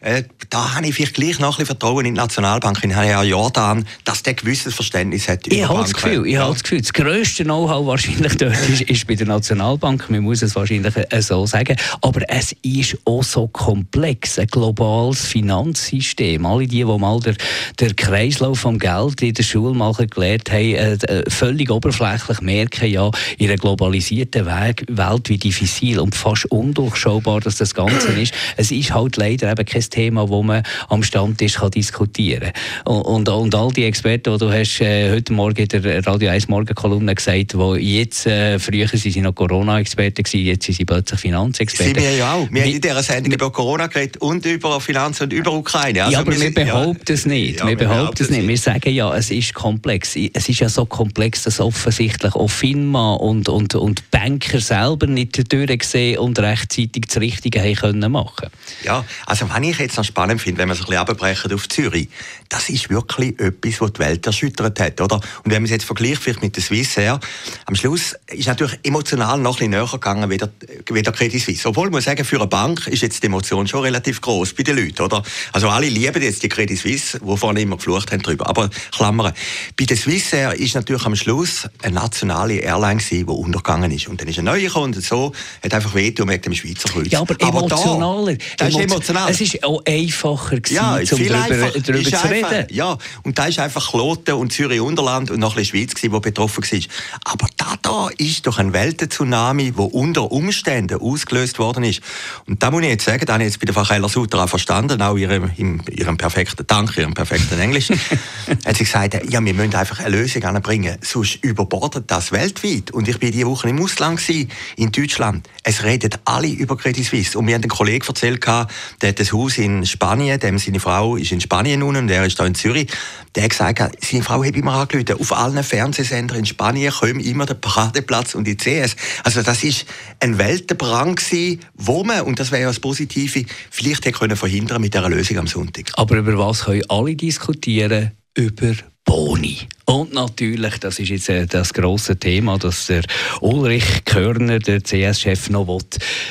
äh, 0.01 0.23
da 0.49 0.75
habe 0.75 0.87
ich 0.87 0.95
vielleicht 0.95 1.13
gleich 1.13 1.39
noch 1.39 1.47
ein 1.47 1.65
bisschen 1.65 1.65
Vertrauen 1.77 2.05
in 2.05 2.15
die 2.15 2.21
Nationalbank, 2.21 2.81
in 2.83 2.91
Herrn 2.91 3.27
Jordan, 3.27 3.85
dass 4.05 4.23
der 4.23 4.33
gewisses 4.33 4.73
Verständnis 4.73 5.27
hat. 5.27 5.45
Ich 5.47 5.67
habe 5.67 5.81
das 5.81 5.93
Gefühl, 5.93 6.25
ich 6.25 6.33
ja. 6.33 6.43
habe 6.43 6.53
das 6.53 6.63
Gefühl, 6.63 6.79
das 6.79 6.93
grösste 6.93 7.43
Know-how 7.43 7.85
wahrscheinlich 7.85 8.37
dort 8.37 8.55
ist, 8.69 8.81
ist, 8.89 9.07
bei 9.07 9.15
der 9.15 9.27
Nationalbank. 9.27 10.09
Man 10.09 10.21
muss 10.21 10.41
es 10.41 10.55
wahrscheinlich 10.55 10.95
äh, 10.95 11.21
so 11.21 11.45
sagen. 11.45 11.75
Aber 12.01 12.21
es 12.29 12.55
ist 12.61 12.97
auch 13.03 13.23
so 13.23 13.47
komplex, 13.47 14.39
ein 14.39 14.47
globales 14.47 15.25
Finanzsystem. 15.25 16.45
Alle 16.45 16.65
die, 16.65 16.77
die 16.77 16.85
mal 16.85 17.19
der, 17.19 17.35
der 17.79 17.93
Kreislauf 17.93 18.59
vom 18.59 18.79
Geld 18.79 19.21
in 19.21 19.33
der 19.33 19.43
Schule 19.43 19.73
mal 19.73 19.93
gelernt 19.93 20.49
haben, 20.49 20.75
äh, 20.75 20.93
äh, 20.93 21.29
völlig 21.29 21.69
oberflächlich 21.69 22.39
merken 22.39 22.89
ja 22.89 23.11
in 23.37 23.47
einer 23.47 23.57
globalisierten 23.57 24.45
Welt, 24.45 25.29
wie 25.29 25.37
diffizil 25.37 25.99
und 25.99 26.15
fast 26.15 26.45
undurchschaubar 26.45 27.41
dass 27.41 27.57
das 27.57 27.73
Ganze 27.73 28.07
ist. 28.21 28.33
Es 28.55 28.71
ist 28.71 28.93
halt 28.93 29.17
leider 29.17 29.51
eben 29.51 29.65
kein 29.65 29.88
Thema, 29.89 30.27
das 30.27 30.43
man 30.43 30.63
am 30.89 31.03
Stammtisch 31.03 31.55
kann 31.55 31.71
diskutieren 31.71 32.51
kann. 32.85 32.95
Und, 32.95 33.27
und, 33.27 33.29
und, 33.29 33.55
all 33.55 33.71
die 33.71 33.85
Experten, 33.85 34.31
die 34.33 34.37
du 34.39 34.51
hast 34.51 34.81
äh, 34.81 35.11
heute 35.11 35.33
Morgen 35.33 35.57
in 35.57 35.67
der 35.67 36.05
Radio 36.05 36.29
1 36.29 36.47
Morgenkolumne 36.47 37.15
gesagt, 37.15 37.53
die 37.53 37.97
jetzt, 37.97 38.25
äh, 38.25 38.59
früher 38.59 38.87
sind 38.87 38.99
sie 39.13 39.21
noch 39.21 39.35
Corona-Experten 39.35 40.23
gewesen, 40.23 40.45
jetzt 40.45 40.65
sind 40.65 40.75
sie 40.75 40.85
plötzlich 40.85 41.19
Finanzexperten. 41.19 41.95
Sie 41.95 42.01
wir 42.01 42.15
ja 42.15 42.33
auch. 42.33 42.47
Wir 42.51 42.63
haben 42.63 42.71
in 42.71 42.81
dieser 42.81 43.03
Sendung 43.03 43.33
über 43.33 43.51
Corona 43.51 43.87
geredet 43.87 44.17
und 44.17 44.45
über 44.45 44.79
Finanzen 44.79 45.23
und 45.23 45.33
über 45.33 45.51
Ukraine. 45.53 46.03
Also 46.03 46.13
ja, 46.13 46.19
aber 46.19 46.31
wir, 46.31 46.41
wir 46.41 46.53
behaupten 46.53 47.05
ja, 47.07 47.13
es 47.13 47.25
nicht. 47.25 47.59
Ja, 47.59 47.67
wir, 47.67 47.79
wir 47.79 47.87
behaupten 47.87 48.23
es 48.23 48.29
nicht. 48.29 48.47
Wir 48.47 48.57
sagen 48.57 48.93
ja, 48.93 49.15
es 49.15 49.31
ist 49.31 49.53
komplex. 49.53 50.15
Es 50.15 50.49
ist 50.49 50.59
ja 50.59 50.69
so 50.69 50.85
komplex, 50.85 51.43
dass 51.43 51.59
offensichtlich 51.59 52.35
auch 52.35 52.49
FINMA 52.49 53.15
und, 53.15 53.49
und, 53.49 53.75
und 53.75 54.09
Banker 54.11 54.59
selber 54.59 55.07
nicht 55.07 55.51
durchgesehen 55.51 56.19
und 56.19 56.39
rechtzeitig 56.39 57.03
das 57.07 57.19
Richtige 57.19 57.61
haben 57.61 57.75
können 57.75 58.11
machen. 58.11 58.49
Ja, 58.83 59.05
also 59.25 59.49
wenn 59.53 59.63
ich 59.63 59.78
jetzt 59.79 59.97
noch 59.97 60.03
spannend 60.03 60.41
finde, 60.41 60.59
wenn 60.59 60.67
man 60.67 60.77
sich 60.77 60.85
ein 60.85 61.05
bisschen 61.05 61.09
abbrechen 61.09 61.53
auf 61.53 61.67
Zürich, 61.69 62.09
das 62.49 62.69
ist 62.69 62.89
wirklich 62.89 63.39
etwas, 63.39 63.81
was 63.81 63.93
die 63.93 63.99
Welt 63.99 64.25
erschüttert 64.25 64.79
hat, 64.79 65.01
oder? 65.01 65.15
Und 65.15 65.45
wenn 65.45 65.61
man 65.61 65.65
es 65.65 65.71
jetzt 65.71 65.85
vergleicht 65.85 66.21
vielleicht 66.21 66.41
mit 66.41 66.55
der 66.55 66.63
Swissair, 66.63 67.19
am 67.65 67.75
Schluss 67.75 68.15
ist 68.27 68.47
natürlich 68.47 68.79
emotional 68.83 69.39
noch 69.39 69.59
ein 69.59 69.69
bisschen 69.69 69.71
näher 69.71 69.87
gegangen 69.91 70.29
wie 70.29 70.37
der, 70.37 70.49
wie 70.91 71.01
der 71.01 71.13
Credit 71.13 71.41
Suisse. 71.41 71.67
Obwohl, 71.67 71.85
man 71.85 71.93
muss 71.93 72.05
sagen, 72.05 72.23
für 72.25 72.37
eine 72.37 72.47
Bank 72.47 72.87
ist 72.87 73.01
jetzt 73.01 73.21
die 73.21 73.27
Emotion 73.27 73.67
schon 73.67 73.81
relativ 73.81 74.21
groß 74.21 74.53
bei 74.53 74.63
den 74.63 74.77
Leuten, 74.77 75.01
oder? 75.01 75.21
Also 75.53 75.69
alle 75.69 75.89
lieben 75.89 76.21
jetzt 76.21 76.43
die 76.43 76.49
Credit 76.49 76.77
Suisse, 76.77 77.19
wo 77.21 77.35
vorhin 77.35 77.63
immer 77.63 77.77
geflucht 77.77 78.11
haben 78.11 78.21
drüber. 78.21 78.47
Aber 78.47 78.69
Klammern. 78.91 79.33
Bei 79.77 79.85
der 79.85 79.97
Swissair 79.97 80.53
ist 80.53 80.75
natürlich 80.75 81.05
am 81.05 81.15
Schluss 81.15 81.67
eine 81.83 81.95
nationale 81.95 82.55
Airline 82.55 82.97
gewesen, 82.97 83.25
die 83.25 83.31
untergegangen 83.31 83.91
ist. 83.91 84.07
Und 84.07 84.21
dann 84.21 84.27
ist 84.27 84.39
eine 84.39 84.51
neue 84.51 84.63
gekommen 84.63 84.93
und 84.93 85.03
so 85.03 85.33
hat 85.63 85.73
einfach 85.73 85.93
wehtun 85.93 86.27
mit 86.27 86.45
dem 86.45 86.53
Schweizer 86.53 86.89
Kreuz. 86.89 87.11
Ja, 87.11 87.21
aber, 87.21 87.35
aber 87.41 87.59
emotionaler. 87.59 88.35
Da, 88.57 88.65
das 88.65 88.69
ist 88.69 88.79
emotional. 88.79 89.29
Es 89.29 89.41
ist 89.41 89.63
auch 89.69 89.83
einfacher 89.85 90.59
gewesen, 90.59 90.75
ja, 90.75 90.95
um 90.95 91.27
darüber, 91.27 91.79
darüber 91.79 92.09
zu 92.09 92.27
reden. 92.27 92.67
Ja, 92.71 92.97
und 93.23 93.37
da 93.37 93.45
ist 93.45 93.59
einfach 93.59 93.91
Kloten 93.91 94.33
und 94.33 94.51
Zürich-Unterland 94.51 95.29
und 95.29 95.39
noch 95.39 95.51
ein 95.51 95.59
bisschen 95.59 95.77
Schweiz 95.77 95.93
gewesen, 95.93 96.13
wo 96.13 96.19
betroffen 96.19 96.63
war. 96.63 96.79
Aber 97.25 97.47
da, 97.55 97.75
da 97.81 98.09
ist 98.17 98.47
doch 98.47 98.57
ein 98.57 98.73
Weltenzunami, 98.73 99.71
der 99.71 99.93
unter 99.93 100.31
Umständen 100.31 100.99
ausgelöst 100.99 101.59
worden 101.59 101.83
ist. 101.83 102.01
Und 102.47 102.63
da 102.63 102.71
muss 102.71 102.81
ich 102.81 102.89
jetzt 102.89 103.05
sagen, 103.05 103.25
da 103.25 103.33
habe 103.33 103.43
ich 103.43 103.49
jetzt 103.49 103.59
bei 103.59 103.65
der 103.65 103.75
Frau 103.75 103.83
Keller-Sutter 103.83 104.43
auch 104.43 104.49
verstanden, 104.49 105.01
auch 105.01 105.17
ihrem, 105.17 105.51
ihrem 105.55 106.17
perfekten 106.17 106.65
Dank, 106.65 106.97
ihrem 106.97 107.13
perfekten 107.13 107.59
Englisch, 107.59 107.89
hat 108.65 108.75
sie 108.75 108.85
gesagt, 108.85 109.19
ja, 109.29 109.43
wir 109.43 109.53
müssen 109.53 109.75
einfach 109.75 109.99
eine 109.99 110.09
Lösung 110.17 110.43
anbringen, 110.43 110.97
sonst 111.01 111.43
überbordet 111.43 112.05
das 112.07 112.31
weltweit. 112.31 112.91
Und 112.91 113.07
ich 113.07 113.19
bin 113.19 113.31
diese 113.31 113.45
Woche 113.45 113.69
im 113.69 113.81
Ausland 113.81 114.19
gewesen, 114.19 114.49
in 114.77 114.91
Deutschland. 114.91 115.47
Es 115.63 115.83
reden 115.83 116.11
alle 116.25 116.47
über 116.47 116.75
Credit 116.75 117.05
Suisse. 117.05 117.37
Und 117.37 117.45
mir 117.45 117.55
hat 117.55 117.63
ein 117.63 117.69
Kollege 117.69 118.07
erzählt, 118.07 118.45
der 118.45 119.09
hat 119.09 119.19
ein 119.19 119.31
Haus 119.31 119.58
in 119.59 119.85
Spanien, 119.85 120.39
dem 120.39 120.57
seine 120.57 120.79
Frau 120.79 121.15
ist 121.15 121.31
in 121.31 121.41
Spanien 121.41 121.81
nun 121.81 121.95
und 121.95 122.09
er 122.09 122.25
ist 122.25 122.39
da 122.39 122.45
in 122.45 122.55
Zürich. 122.55 122.89
Der 123.35 123.43
hat 123.43 123.51
gesagt, 123.51 124.03
seine 124.03 124.23
Frau 124.23 124.43
hat 124.43 124.55
immer 124.55 124.73
angerufen, 124.73 125.19
auf 125.19 125.31
allen 125.33 125.63
Fernsehsendern 125.63 126.39
in 126.39 126.45
Spanien 126.45 126.91
kommt 126.91 127.23
immer 127.23 127.45
der 127.45 127.55
Paradeplatz 127.55 128.35
und 128.35 128.45
die 128.45 128.57
CS. 128.57 128.95
Also 129.23 129.41
das 129.41 129.63
ist 129.63 129.85
ein 130.19 130.37
Weltenbrand 130.37 131.17
gewesen, 131.17 131.59
wo 131.75 132.03
man, 132.03 132.21
und 132.21 132.39
das 132.39 132.51
wäre 132.51 132.63
ja 132.63 132.67
das 132.69 132.79
Positive, 132.79 133.45
vielleicht 133.69 134.05
hätte 134.05 134.17
können 134.17 134.37
verhindern 134.37 134.81
mit 134.81 134.93
dieser 134.93 135.09
Lösung 135.09 135.37
am 135.37 135.47
Sonntag. 135.47 135.91
Aber 135.93 136.17
über 136.17 136.37
was 136.37 136.65
können 136.65 136.83
alle 136.89 137.15
diskutieren? 137.15 138.11
Über 138.35 138.73
Boni. 139.05 139.67
Und 139.89 140.13
natürlich, 140.13 140.77
das 140.77 140.99
ist 140.99 141.09
jetzt 141.09 141.29
äh, 141.29 141.47
das 141.47 141.73
große 141.73 142.17
Thema, 142.17 142.59
dass 142.59 142.85
der 142.85 143.01
Ulrich 143.41 144.05
Körner, 144.05 144.59
der 144.59 144.83
CS-Chef, 144.83 145.49
noch 145.49 145.67
will, 145.67 145.79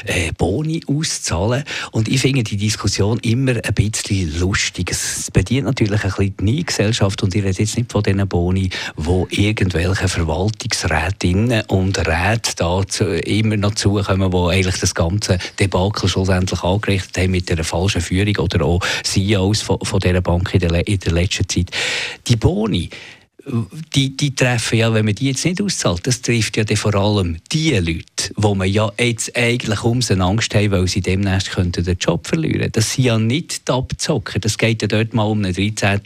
äh, 0.06 0.30
Boni 0.30 0.80
auszahlen 0.86 1.64
Und 1.90 2.06
ich 2.06 2.20
finde 2.20 2.44
die 2.44 2.56
Diskussion 2.56 3.18
immer 3.18 3.56
ein 3.56 3.74
bisschen 3.74 4.38
lustig. 4.38 4.92
Es 4.92 5.28
bedient 5.32 5.66
natürlich 5.66 6.04
ein 6.04 6.10
bisschen 6.10 6.46
die 6.46 6.64
Gesellschaft 6.64 7.20
und 7.24 7.34
ich 7.34 7.42
rede 7.42 7.58
jetzt 7.58 7.76
nicht 7.76 7.90
von 7.90 8.04
diesen 8.04 8.28
Boni, 8.28 8.70
wo 8.94 9.26
irgendwelche 9.28 10.06
Verwaltungsrätinnen 10.06 11.62
und 11.62 11.98
Räte 11.98 12.52
da 12.54 12.86
zu, 12.86 13.06
immer 13.06 13.56
noch 13.56 13.74
zukommen, 13.74 14.30
die 14.30 14.56
eigentlich 14.56 14.78
das 14.78 14.94
ganze 14.94 15.36
Debakel 15.58 16.08
schlussendlich 16.08 16.62
angerichtet 16.62 17.18
haben 17.18 17.32
mit 17.32 17.50
einer 17.50 17.64
falschen 17.64 18.02
Führung 18.02 18.36
oder 18.36 18.64
auch 18.64 18.80
CEOs 19.02 19.62
von, 19.62 19.80
von 19.82 19.98
dieser 19.98 20.20
Bank 20.20 20.54
in 20.54 20.60
der, 20.60 20.86
in 20.86 21.00
der 21.00 21.12
letzten 21.12 21.48
Zeit. 21.48 21.72
Die 22.28 22.36
Boni, 22.36 22.88
die, 23.94 24.16
die 24.16 24.34
treffen 24.34 24.78
ja, 24.78 24.92
wenn 24.92 25.04
man 25.04 25.14
die 25.14 25.26
jetzt 25.26 25.44
nicht 25.44 25.60
auszahlt, 25.62 26.06
das 26.06 26.22
trifft 26.22 26.56
ja 26.56 26.64
vor 26.76 26.94
allem 26.94 27.38
die 27.52 27.70
Leute, 27.72 28.32
wo 28.36 28.54
man 28.54 28.68
ja 28.68 28.90
jetzt 28.98 29.36
eigentlich 29.36 29.82
um 29.82 30.02
sie 30.02 30.18
Angst 30.20 30.54
haben, 30.54 30.70
weil 30.70 30.86
sie 30.86 31.00
demnächst 31.00 31.50
könnten 31.50 31.84
den 31.84 31.96
Job 31.98 32.26
verlieren. 32.26 32.70
Das 32.72 32.94
sind 32.94 33.04
ja 33.04 33.18
nicht 33.18 33.68
die 33.68 33.72
Abzocker. 33.72 34.38
Das 34.38 34.58
geht 34.58 34.82
ja 34.82 34.88
dort 34.88 35.14
mal 35.14 35.24
um 35.24 35.44
einen 35.44 35.54
13. 35.54 36.00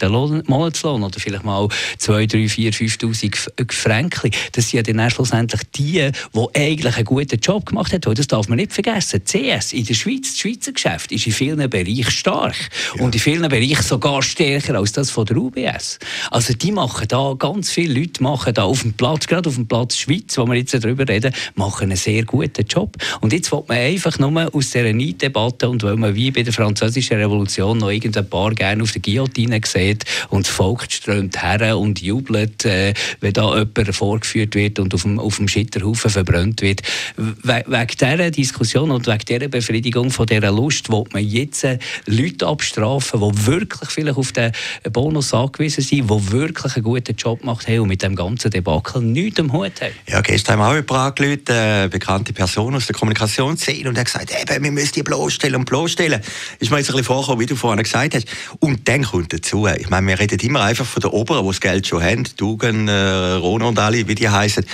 Monatslohn 0.47 1.03
oder 1.03 1.19
vielleicht 1.19 1.43
mal 1.43 1.67
2, 1.97 2.25
3, 2.25 2.47
4, 2.47 2.73
5'000 2.73 3.73
Franken. 3.73 4.31
Das 4.51 4.69
sind 4.69 4.87
ja 4.87 4.93
dann 4.93 5.09
schlussendlich 5.09 5.61
die, 5.75 6.11
die 6.33 6.45
eigentlich 6.55 6.95
einen 6.95 7.05
guten 7.05 7.39
Job 7.39 7.65
gemacht 7.65 7.93
haben. 7.93 8.15
Das 8.15 8.27
darf 8.27 8.47
man 8.47 8.57
nicht 8.57 8.73
vergessen. 8.73 9.21
CS 9.25 9.73
in 9.73 9.85
der 9.85 9.93
Schweiz, 9.93 10.31
das 10.31 10.39
Schweizer 10.39 10.71
Geschäft, 10.71 11.11
ist 11.11 11.25
in 11.27 11.33
vielen 11.33 11.69
Bereichen 11.69 12.11
stark. 12.11 12.55
Ja. 12.95 13.03
Und 13.03 13.15
in 13.15 13.21
vielen 13.21 13.49
Bereichen 13.49 13.83
sogar 13.83 14.21
stärker 14.21 14.75
als 14.75 14.91
das 14.91 15.09
von 15.09 15.25
der 15.25 15.37
UBS. 15.37 15.99
Also 16.31 16.53
die 16.53 16.71
machen 16.71 17.07
da, 17.07 17.32
ganz 17.37 17.71
viele 17.71 17.99
Leute 17.99 18.21
machen 18.23 18.53
da 18.53 18.63
auf 18.63 18.81
dem 18.81 18.93
Platz, 18.93 19.27
gerade 19.27 19.49
auf 19.49 19.55
dem 19.55 19.67
Platz 19.67 19.97
Schweiz, 19.97 20.37
wo 20.37 20.45
wir 20.45 20.55
jetzt 20.55 20.73
darüber 20.73 21.07
reden, 21.07 21.33
machen 21.55 21.85
einen 21.85 21.97
sehr 21.97 22.23
guten 22.23 22.65
Job. 22.65 22.95
Und 23.21 23.33
jetzt 23.33 23.51
will 23.51 23.63
man 23.67 23.77
einfach 23.77 24.19
nur 24.19 24.53
aus 24.53 24.71
dieser 24.71 24.93
Neiddebatte 24.93 25.69
und 25.69 25.83
weil 25.83 25.95
man 25.95 26.15
wie 26.15 26.31
bei 26.31 26.43
der 26.43 26.53
französischen 26.53 27.17
Revolution 27.17 27.77
noch 27.77 27.89
irgendein 27.89 28.27
paar 28.29 28.53
gerne 28.53 28.83
auf 28.83 28.91
der 28.91 29.01
Guillotine 29.01 29.61
sieht 29.65 30.05
und 30.29 30.47
das 30.47 30.53
Volk 30.53 30.85
strömt 30.89 31.41
her 31.41 31.77
und 31.77 32.01
jubelt, 32.01 32.65
äh, 32.65 32.93
wenn 33.19 33.33
da 33.33 33.57
jemand 33.57 33.95
vorgeführt 33.95 34.55
wird 34.55 34.79
und 34.79 34.93
auf 34.93 35.03
dem, 35.03 35.19
auf 35.19 35.37
dem 35.37 35.47
Schitterhaufen 35.47 36.09
verbrannt 36.11 36.61
wird. 36.61 36.81
We 37.17 37.63
wegen 37.67 37.87
dieser 37.87 38.31
Diskussion 38.31 38.91
und 38.91 39.07
wegen 39.07 39.25
dieser 39.27 39.47
Befriedigung 39.47 40.11
von 40.11 40.25
dieser 40.25 40.51
Lust 40.51 40.91
will 40.91 41.03
man 41.11 41.25
jetzt 41.25 41.63
äh, 41.63 41.79
Leute 42.05 42.47
abstrafen, 42.47 43.19
die 43.19 43.45
wirklich 43.45 43.89
vielleicht 43.89 44.17
auf 44.17 44.31
den 44.31 44.51
Bonus 44.91 45.33
angewiesen 45.33 45.83
sind, 45.83 46.09
die 46.09 46.31
wirklich 46.31 46.75
einen 46.75 46.83
guten 46.83 47.15
Job 47.15 47.22
gemacht 47.23 47.67
haben 47.67 47.79
und 47.79 47.87
mit 47.87 48.03
dem 48.03 48.15
ganzen 48.15 48.51
Debakel 48.51 49.01
nichts 49.01 49.39
am 49.39 49.51
Hut 49.51 49.81
haben. 49.81 49.93
Ja, 50.07 50.21
gestern 50.21 50.59
haben 50.59 50.59
wir 50.59 50.67
auch 50.67 50.73
jemanden 50.73 51.23
angerufen, 51.23 51.43
eine 51.47 51.89
bekannte 51.89 52.33
Person 52.33 52.75
aus 52.75 52.85
der 52.85 52.95
Kommunikationsszene 52.95 53.89
und 53.89 53.95
er 53.95 54.01
hat 54.01 54.05
gesagt, 54.07 54.31
eben, 54.31 54.63
wir 54.63 54.71
müssen 54.71 54.93
die 54.93 55.03
bloßstellen 55.03 55.55
und 55.55 55.65
bloßstellen. 55.65 56.21
Ist 56.59 56.71
mir 56.71 56.77
jetzt 56.77 56.89
ein 56.89 56.93
bisschen 56.93 57.03
vorgekommen, 57.05 57.39
wie 57.39 57.45
du 57.45 57.55
vorhin 57.55 57.81
gesagt 57.83 58.15
hast. 58.15 58.27
Und 58.59 58.87
dann 58.87 59.03
kommt 59.03 59.33
dazu, 59.33 59.67
ich 59.67 59.89
meine, 59.89 60.07
wir 60.07 60.19
reden 60.19 60.39
immer 60.39 60.61
einfach 60.61 60.85
von 60.85 61.01
den 61.01 61.11
Oberen, 61.11 61.43
die 61.43 61.49
das 61.49 61.61
Geld 61.61 61.87
schon 61.87 62.03
haben, 62.03 62.23
Dugen, 62.37 62.87
äh, 62.87 63.33
Rono 63.33 63.69
und 63.69 63.79
alle, 63.79 64.07
wie 64.07 64.15
die 64.15 64.29
heißen. 64.29 64.65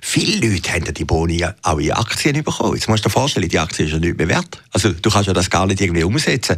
Viele 0.00 0.48
Leute 0.48 0.72
haben 0.72 0.84
die 0.92 1.04
Boni 1.04 1.44
auch 1.62 1.78
in 1.78 1.92
Aktien 1.92 2.42
bekommen. 2.42 2.74
Jetzt 2.74 2.88
musst 2.88 3.04
du 3.04 3.08
dir 3.08 3.12
vorstellen, 3.12 3.48
die 3.48 3.58
Aktie 3.58 3.86
ist 3.86 3.92
ja 3.92 3.98
nicht 3.98 4.16
mehr 4.16 4.28
wert. 4.28 4.62
Also 4.72 4.92
du 4.92 5.10
kannst 5.10 5.26
ja 5.26 5.32
das 5.32 5.50
gar 5.50 5.66
nicht 5.66 5.80
irgendwie 5.80 6.04
umsetzen. 6.04 6.56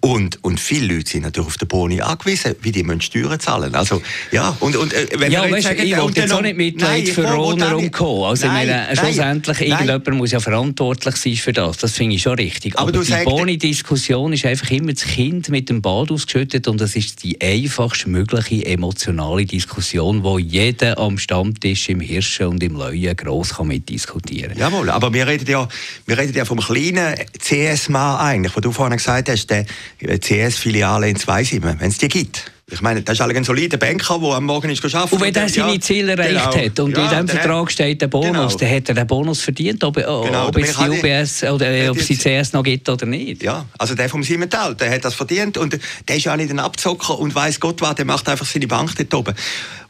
Und, 0.00 0.42
und 0.42 0.60
viele 0.60 0.94
Leute 0.94 1.10
sind 1.10 1.22
natürlich 1.22 1.48
auf 1.48 1.56
den 1.56 1.68
Boni 1.68 2.00
angewiesen, 2.00 2.54
wie 2.60 2.72
die 2.72 2.82
müssen 2.82 3.00
Steuern 3.00 3.40
zahlen. 3.40 3.74
Also, 3.74 4.02
ja, 4.30 4.56
und, 4.60 4.76
und 4.76 4.87
äh, 4.92 5.08
wenn 5.18 5.32
ja, 5.32 5.50
weißt, 5.50 5.68
sagen, 5.68 5.82
ich 5.82 5.96
will 5.96 6.10
jetzt 6.14 6.32
auch 6.32 6.42
nicht 6.42 6.56
Mitleid 6.56 7.08
für 7.08 7.26
Roner 7.26 7.76
und 7.76 7.92
Co. 7.92 8.26
Also, 8.26 8.46
nein, 8.46 8.68
meine, 8.68 8.96
schlussendlich, 8.96 9.60
nein, 9.60 9.68
irgendjemand 9.68 10.10
muss 10.10 10.32
ja 10.32 10.40
verantwortlich 10.40 11.16
sein 11.16 11.36
für 11.36 11.52
das. 11.52 11.78
Das 11.78 11.92
finde 11.92 12.16
ich 12.16 12.22
schon 12.22 12.34
richtig. 12.34 12.78
Aber, 12.78 12.88
Aber 12.88 13.04
die 13.04 13.24
Boni-Diskussion 13.24 14.32
ist 14.32 14.44
einfach 14.44 14.70
immer 14.70 14.92
das 14.92 15.04
Kind 15.04 15.48
mit 15.48 15.68
dem 15.68 15.82
Bad 15.82 16.10
ausgeschüttet 16.10 16.68
und 16.68 16.80
das 16.80 16.96
ist 16.96 17.22
die 17.22 17.40
einfachst 17.40 18.06
mögliche 18.06 18.64
emotionale 18.66 19.46
Diskussion, 19.46 20.22
wo 20.22 20.38
jeder 20.38 20.98
am 20.98 21.18
Stammtisch 21.18 21.88
im 21.88 22.00
Hirschen 22.00 22.46
und 22.46 22.62
im 22.62 22.76
Leuen 22.76 23.16
gross 23.16 23.54
kann 23.54 23.68
mitdiskutieren 23.68 24.50
kann. 24.50 24.72
Jawohl, 24.72 24.90
aber 24.90 25.12
wir 25.12 25.26
reden 25.26 25.48
ja, 25.48 25.68
wir 26.06 26.18
reden 26.18 26.34
ja 26.34 26.44
vom 26.44 26.60
kleinen 26.60 27.14
CS-Mann 27.38 28.18
eigentlich, 28.18 28.56
wo 28.56 28.60
du 28.60 28.72
vorhin 28.72 28.96
gesagt 28.96 29.28
hast, 29.28 29.46
der 29.48 29.66
CS-Filiale 30.00 31.08
in 31.08 31.16
Zweisimmen, 31.16 31.80
wenn 31.80 31.90
es 31.90 31.98
die 31.98 32.08
gibt. 32.08 32.50
Ich 32.70 32.82
meine, 32.82 33.00
das 33.00 33.18
ist 33.18 33.20
ein 33.22 33.44
solider 33.44 33.78
Banker, 33.78 34.18
der 34.18 34.28
am 34.28 34.44
Morgen 34.44 34.68
ist 34.68 34.84
arbeiten 34.84 35.14
Und 35.14 35.20
wenn 35.22 35.34
er 35.34 35.48
seine 35.48 35.72
ja, 35.72 35.80
Ziele 35.80 36.12
erreicht 36.12 36.52
genau. 36.52 36.66
hat 36.66 36.80
und 36.80 36.96
ja, 36.96 37.04
in 37.04 37.26
diesem 37.26 37.28
Vertrag 37.28 37.72
steht 37.72 38.02
der 38.02 38.08
Bonus, 38.08 38.32
genau. 38.32 38.56
dann 38.58 38.70
hat 38.70 38.88
er 38.90 38.94
den 38.94 39.06
Bonus 39.06 39.40
verdient, 39.40 39.82
ob, 39.84 39.94
genau, 39.94 40.48
ob 40.48 40.56
es 40.58 40.76
die 40.76 40.90
UBS 40.90 41.44
oder 41.44 41.70
äh, 41.70 41.88
ob 41.88 41.96
es 41.96 42.06
die 42.08 42.16
CS 42.18 42.52
noch 42.52 42.62
gibt 42.62 42.86
oder 42.90 43.06
nicht. 43.06 43.42
Ja, 43.42 43.64
also 43.78 43.94
der 43.94 44.10
vom 44.10 44.22
Simmental, 44.22 44.74
der 44.74 44.90
hat 44.90 45.04
das 45.04 45.14
verdient 45.14 45.56
und 45.56 45.78
der 46.08 46.16
ist 46.16 46.24
ja 46.24 46.36
nicht 46.36 46.50
ein 46.50 46.58
Abzocker 46.58 47.18
und 47.18 47.34
weiß 47.34 47.58
Gott 47.58 47.80
was, 47.80 47.94
der 47.94 48.04
macht 48.04 48.28
einfach 48.28 48.46
seine 48.46 48.66
Bank 48.66 48.94
dort 48.96 49.14
oben. 49.14 49.34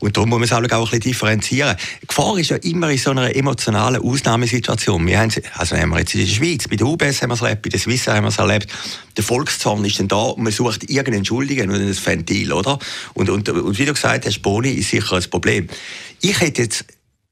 Und 0.00 0.17
darum 0.17 0.31
muss 0.31 0.38
man 0.38 0.45
es 0.45 0.52
auch 0.52 0.59
ein 0.59 0.85
bisschen 0.85 1.00
differenzieren. 1.00 1.76
Die 2.02 2.07
Gefahr 2.07 2.38
ist 2.38 2.50
ja 2.50 2.57
immer 2.57 2.90
in 2.90 2.99
so 2.99 3.11
einer 3.11 3.35
emotionalen 3.35 4.00
Ausnahmesituation. 4.00 5.05
Wir 5.07 5.19
haben, 5.19 5.33
also 5.55 5.76
haben 5.76 5.90
wir 5.90 5.99
jetzt 5.99 6.14
in 6.14 6.21
der 6.21 6.33
Schweiz, 6.33 6.69
bei 6.69 6.76
der 6.76 6.87
UBS 6.87 7.23
haben 7.23 7.31
wir 7.31 7.35
es 7.35 7.40
erlebt, 7.40 7.62
bei 7.62 7.69
der 7.71 7.81
Swiss 7.81 8.07
haben 8.07 8.25
wir 8.25 8.28
es 8.28 8.38
erlebt. 8.38 8.69
Der 9.17 9.25
Volkszorn 9.25 9.85
ist 9.85 9.99
dann 9.99 10.09
da 10.09 10.17
und 10.17 10.45
man 10.45 10.52
sucht 10.52 10.88
irgendeinen 10.88 11.25
Schuldigen 11.25 11.71
und 11.71 11.76
ein 11.76 12.07
Ventil, 12.07 12.52
oder? 12.52 12.78
Und, 13.14 13.28
und, 13.28 13.49
und 13.49 13.78
wie 13.78 13.85
du 13.85 13.93
gesagt 13.93 14.25
hast, 14.25 14.40
Boni 14.40 14.71
ist 14.71 14.90
sicher 14.90 15.17
ein 15.17 15.31
Problem. 15.31 15.69
Ich 16.21 16.40
hätte 16.40 16.62
jetzt 16.62 16.85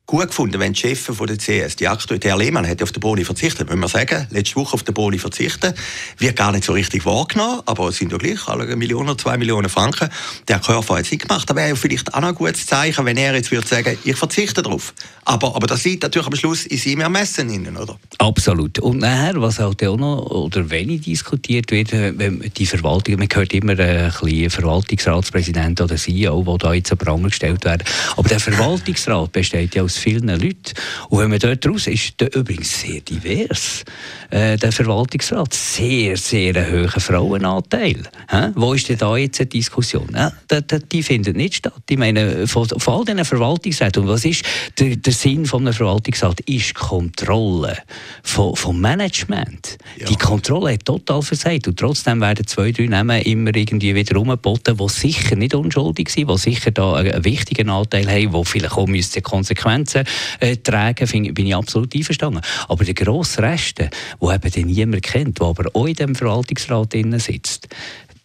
gut 0.06 0.28
gefunden, 0.28 0.60
wenn 0.60 0.72
die 0.72 0.80
Chefin 0.80 1.16
von 1.16 1.26
der 1.26 1.36
CS, 1.36 1.76
die 1.76 1.88
aktuelle, 1.88 2.20
Herr 2.22 2.38
Lehmann, 2.38 2.64
hätte 2.64 2.84
auf 2.84 2.92
den 2.92 3.00
Boni 3.00 3.24
verzichtet. 3.24 3.68
Müssen 3.68 3.80
wir 3.80 3.88
sagen, 3.88 4.26
letzte 4.30 4.54
Woche 4.56 4.74
auf 4.74 4.84
den 4.84 4.94
Boni 4.94 5.18
verzichten. 5.18 5.74
Wird 6.18 6.36
gar 6.36 6.52
nicht 6.52 6.64
so 6.64 6.72
richtig 6.72 7.04
wahrgenommen, 7.04 7.60
aber 7.66 7.88
es 7.88 7.96
sind 7.96 8.12
ja 8.12 8.18
gleich 8.18 8.46
alle 8.46 8.64
eine 8.64 8.76
Million 8.76 9.08
oder 9.08 9.18
zwei 9.18 9.36
Millionen 9.36 9.68
Franken. 9.68 10.08
Der 10.46 10.60
Körper 10.60 10.96
hat 10.96 11.06
es 11.06 11.10
nicht 11.10 11.26
gemacht. 11.26 11.50
Da 11.50 11.56
wäre 11.56 11.70
ja 11.70 11.74
vielleicht 11.74 12.14
auch 12.14 12.20
noch 12.20 12.28
ein 12.28 12.34
gutes 12.36 12.66
Zeichen, 12.66 13.04
wenn 13.04 13.16
er 13.16 13.34
jetzt 13.34 13.50
würde 13.50 13.66
sagen, 13.66 13.98
ich 14.04 14.16
verzichte 14.16 14.62
darauf. 14.62 14.94
Aber, 15.24 15.56
aber 15.56 15.66
das 15.66 15.82
liegt 15.82 16.04
natürlich 16.04 16.28
am 16.28 16.36
Schluss 16.36 16.66
in 16.66 16.78
seinem 16.78 17.00
Ermessen 17.00 17.50
innen, 17.50 17.76
oder? 17.76 17.98
Absolut. 18.18 18.78
Und 18.78 18.98
nachher, 18.98 19.40
was 19.40 19.58
halt 19.58 19.84
auch 19.84 19.96
noch, 19.96 20.18
oder 20.26 20.70
wenig 20.70 21.00
diskutiert 21.00 21.72
wird, 21.72 21.90
wenn 21.90 22.40
die 22.56 22.66
Verwaltung, 22.66 23.16
man 23.16 23.28
hört 23.32 23.52
immer 23.52 23.76
ein 23.76 24.12
bisschen 24.20 24.50
Verwaltungsratspräsident 24.50 25.80
oder 25.80 25.96
CEO, 25.96 26.44
der 26.44 26.58
da 26.58 26.74
jetzt 26.74 26.92
an 26.92 26.98
Pranger 26.98 27.28
gestellt 27.28 27.64
werden. 27.64 27.82
Aber 28.16 28.28
der 28.28 28.38
Verwaltungsrat 28.38 29.32
besteht 29.32 29.74
ja 29.74 29.82
aus 29.82 29.95
vielen 29.98 30.28
Leuten. 30.28 30.74
Und 31.08 31.20
wenn 31.20 31.30
man 31.30 31.38
dort 31.38 31.66
raus 31.66 31.86
ist, 31.86 32.20
der 32.20 32.34
übrigens 32.34 32.80
sehr 32.80 33.00
divers, 33.00 33.84
äh, 34.30 34.56
der 34.56 34.72
Verwaltungsrat, 34.72 35.52
sehr, 35.54 36.16
sehr 36.16 36.54
hoher 36.70 36.88
Frauenanteil. 36.88 38.02
Hä? 38.28 38.50
Wo 38.54 38.74
ist 38.74 38.88
denn 38.88 38.98
da 38.98 39.16
jetzt 39.16 39.40
eine 39.40 39.46
Diskussion? 39.46 40.08
Ja, 40.14 40.32
die, 40.50 40.66
die, 40.66 40.78
die 40.88 41.02
findet 41.02 41.36
nicht 41.36 41.56
statt. 41.56 41.82
Ich 41.88 41.98
meine, 41.98 42.46
von, 42.46 42.68
von 42.68 42.94
all 42.94 43.04
diesen 43.04 43.24
Verwaltungsräten, 43.24 44.02
und 44.02 44.08
was 44.08 44.24
ist 44.24 44.44
der, 44.78 44.96
der 44.96 45.12
Sinn 45.12 45.46
von 45.46 45.62
einem 45.62 45.74
Verwaltungsrat? 45.74 46.40
Ist 46.40 46.74
Kontrolle 46.74 47.78
von, 48.22 48.56
vom 48.56 48.80
Management. 48.80 49.78
Ja. 49.98 50.06
Die 50.06 50.16
Kontrolle 50.16 50.74
hat 50.74 50.84
total 50.84 51.22
versagt 51.22 51.68
und 51.68 51.78
trotzdem 51.78 52.20
werden 52.20 52.46
zwei, 52.46 52.72
drei 52.72 52.86
Namen 52.86 53.22
immer 53.22 53.54
irgendwie 53.54 53.94
wieder 53.94 54.16
rumgeboten, 54.16 54.76
die 54.76 54.88
sicher 54.88 55.36
nicht 55.36 55.54
unschuldig 55.54 56.08
sind, 56.10 56.30
die 56.30 56.38
sicher 56.38 56.70
da 56.70 56.94
einen 56.94 57.24
wichtigen 57.24 57.70
Anteil 57.70 58.08
haben, 58.08 58.32
die 58.32 58.44
vielleicht 58.44 58.72
auch 58.72 58.86
Konsequenzen 58.86 59.22
Konsequenzen 59.22 60.04
äh, 60.40 60.56
tragen, 60.56 61.06
find, 61.06 61.34
bin 61.34 61.46
ich 61.46 61.54
absolut 61.54 61.94
einverstanden. 61.94 62.40
Aber 62.68 62.84
der 62.84 62.94
grosse 62.94 63.42
Rest, 63.42 63.82
der 64.20 64.34
eben 64.34 64.66
niemand 64.66 65.02
kennt, 65.02 65.40
der 65.40 65.46
aber 65.46 65.64
auch 65.74 65.86
in 65.86 65.94
dem 65.94 66.14
Verwaltungsrat 66.14 66.94
sitzt, 67.18 67.68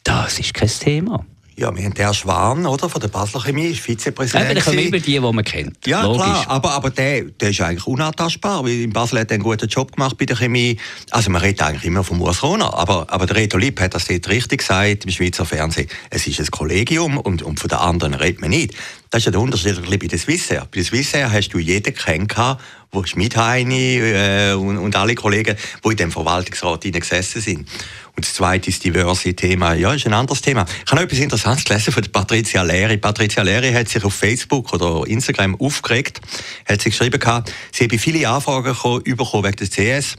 das 0.03 0.39
ist 0.39 0.53
kein 0.53 0.69
Thema. 0.69 1.25
Ja, 1.61 1.75
wir 1.75 1.83
haben 1.83 1.93
den 1.93 2.01
Herrn 2.01 2.13
Schwan, 2.15 2.65
oder, 2.65 2.89
von 2.89 2.99
der 3.01 3.09
Basler 3.09 3.41
Chemie, 3.41 3.67
ist 3.67 3.81
Vizepräsident. 3.81 4.49
Eben, 4.49 4.57
ich 4.57 4.65
komme 4.65 4.81
über 4.81 4.99
die, 4.99 5.11
die 5.11 5.19
man 5.19 5.43
kennt. 5.43 5.85
Ja, 5.85 6.01
Logisch. 6.03 6.23
klar, 6.23 6.45
aber, 6.47 6.71
aber 6.71 6.89
der, 6.89 7.23
der 7.25 7.49
ist 7.49 7.61
eigentlich 7.61 7.85
unantastbar, 7.85 8.63
weil 8.63 8.81
in 8.81 8.91
Basel 8.91 9.19
hat 9.19 9.29
er 9.29 9.35
einen 9.35 9.43
guten 9.43 9.67
Job 9.67 9.91
gemacht 9.91 10.17
bei 10.17 10.25
der 10.25 10.37
Chemie. 10.37 10.77
Also 11.11 11.29
man 11.29 11.41
redet 11.41 11.61
eigentlich 11.61 11.83
immer 11.83 12.03
von 12.03 12.19
Urs 12.19 12.41
Rohner, 12.41 12.73
aber, 12.73 13.05
aber 13.09 13.27
der 13.27 13.35
Reto 13.35 13.57
Lipp 13.57 13.79
hat 13.79 13.93
das 13.93 14.05
dort 14.05 14.27
richtig 14.29 14.61
gesagt 14.61 15.05
im 15.05 15.11
Schweizer 15.11 15.45
Fernsehen. 15.45 15.87
Es 16.09 16.25
ist 16.25 16.39
ein 16.39 16.47
Kollegium 16.47 17.17
und, 17.17 17.43
und 17.43 17.59
von 17.59 17.67
den 17.67 17.77
anderen 17.77 18.15
redet 18.15 18.41
man 18.41 18.49
nicht. 18.49 18.73
Das 19.11 19.19
ist 19.19 19.25
ja 19.25 19.31
der 19.31 19.41
Unterschied 19.41 19.87
bei 19.87 19.97
der 19.97 20.17
Swissair. 20.17 20.61
Bei 20.61 20.77
der 20.77 20.83
Swissair 20.85 21.31
hast 21.31 21.49
du 21.49 21.59
jeden 21.59 21.93
kennengelernt, 21.93 22.59
wo 22.91 23.03
Schmidheini 23.03 23.97
äh, 23.97 24.53
und, 24.53 24.77
und 24.77 24.95
alle 24.95 25.15
Kollegen, 25.15 25.55
die 25.83 25.89
in 25.89 25.97
dem 25.97 26.11
Verwaltungsrat 26.11 26.81
gesessen 26.81 27.41
sind. 27.41 27.59
Und 28.15 28.25
das 28.25 28.33
zweite 28.33 28.69
ist 28.69 28.83
Diversity-Thema. 28.83 29.73
Ja, 29.73 29.93
ist 29.93 30.05
ein 30.05 30.13
anderes 30.13 30.41
Thema. 30.41 30.65
Ich 30.65 30.91
habe 30.91 30.97
noch 30.97 31.03
etwas 31.03 31.19
Interessantes 31.19 31.63
gelesen 31.63 31.93
von 31.93 32.03
Patricia 32.11 32.61
Leri. 32.61 32.97
Patricia 32.97 33.43
Leri 33.43 33.71
hat 33.71 33.87
sich 33.87 34.03
auf 34.03 34.13
Facebook 34.13 34.73
oder 34.73 35.07
Instagram 35.07 35.59
aufgeregt, 35.59 36.19
hat 36.67 36.81
sie 36.81 36.89
geschrieben, 36.89 37.19
gehabt, 37.19 37.53
sie 37.71 37.85
habe 37.85 37.97
viele 37.97 38.27
Anfragen 38.27 38.63
bekommen 38.65 39.43
wegen 39.45 39.55
des 39.55 39.69
CS 39.69 40.17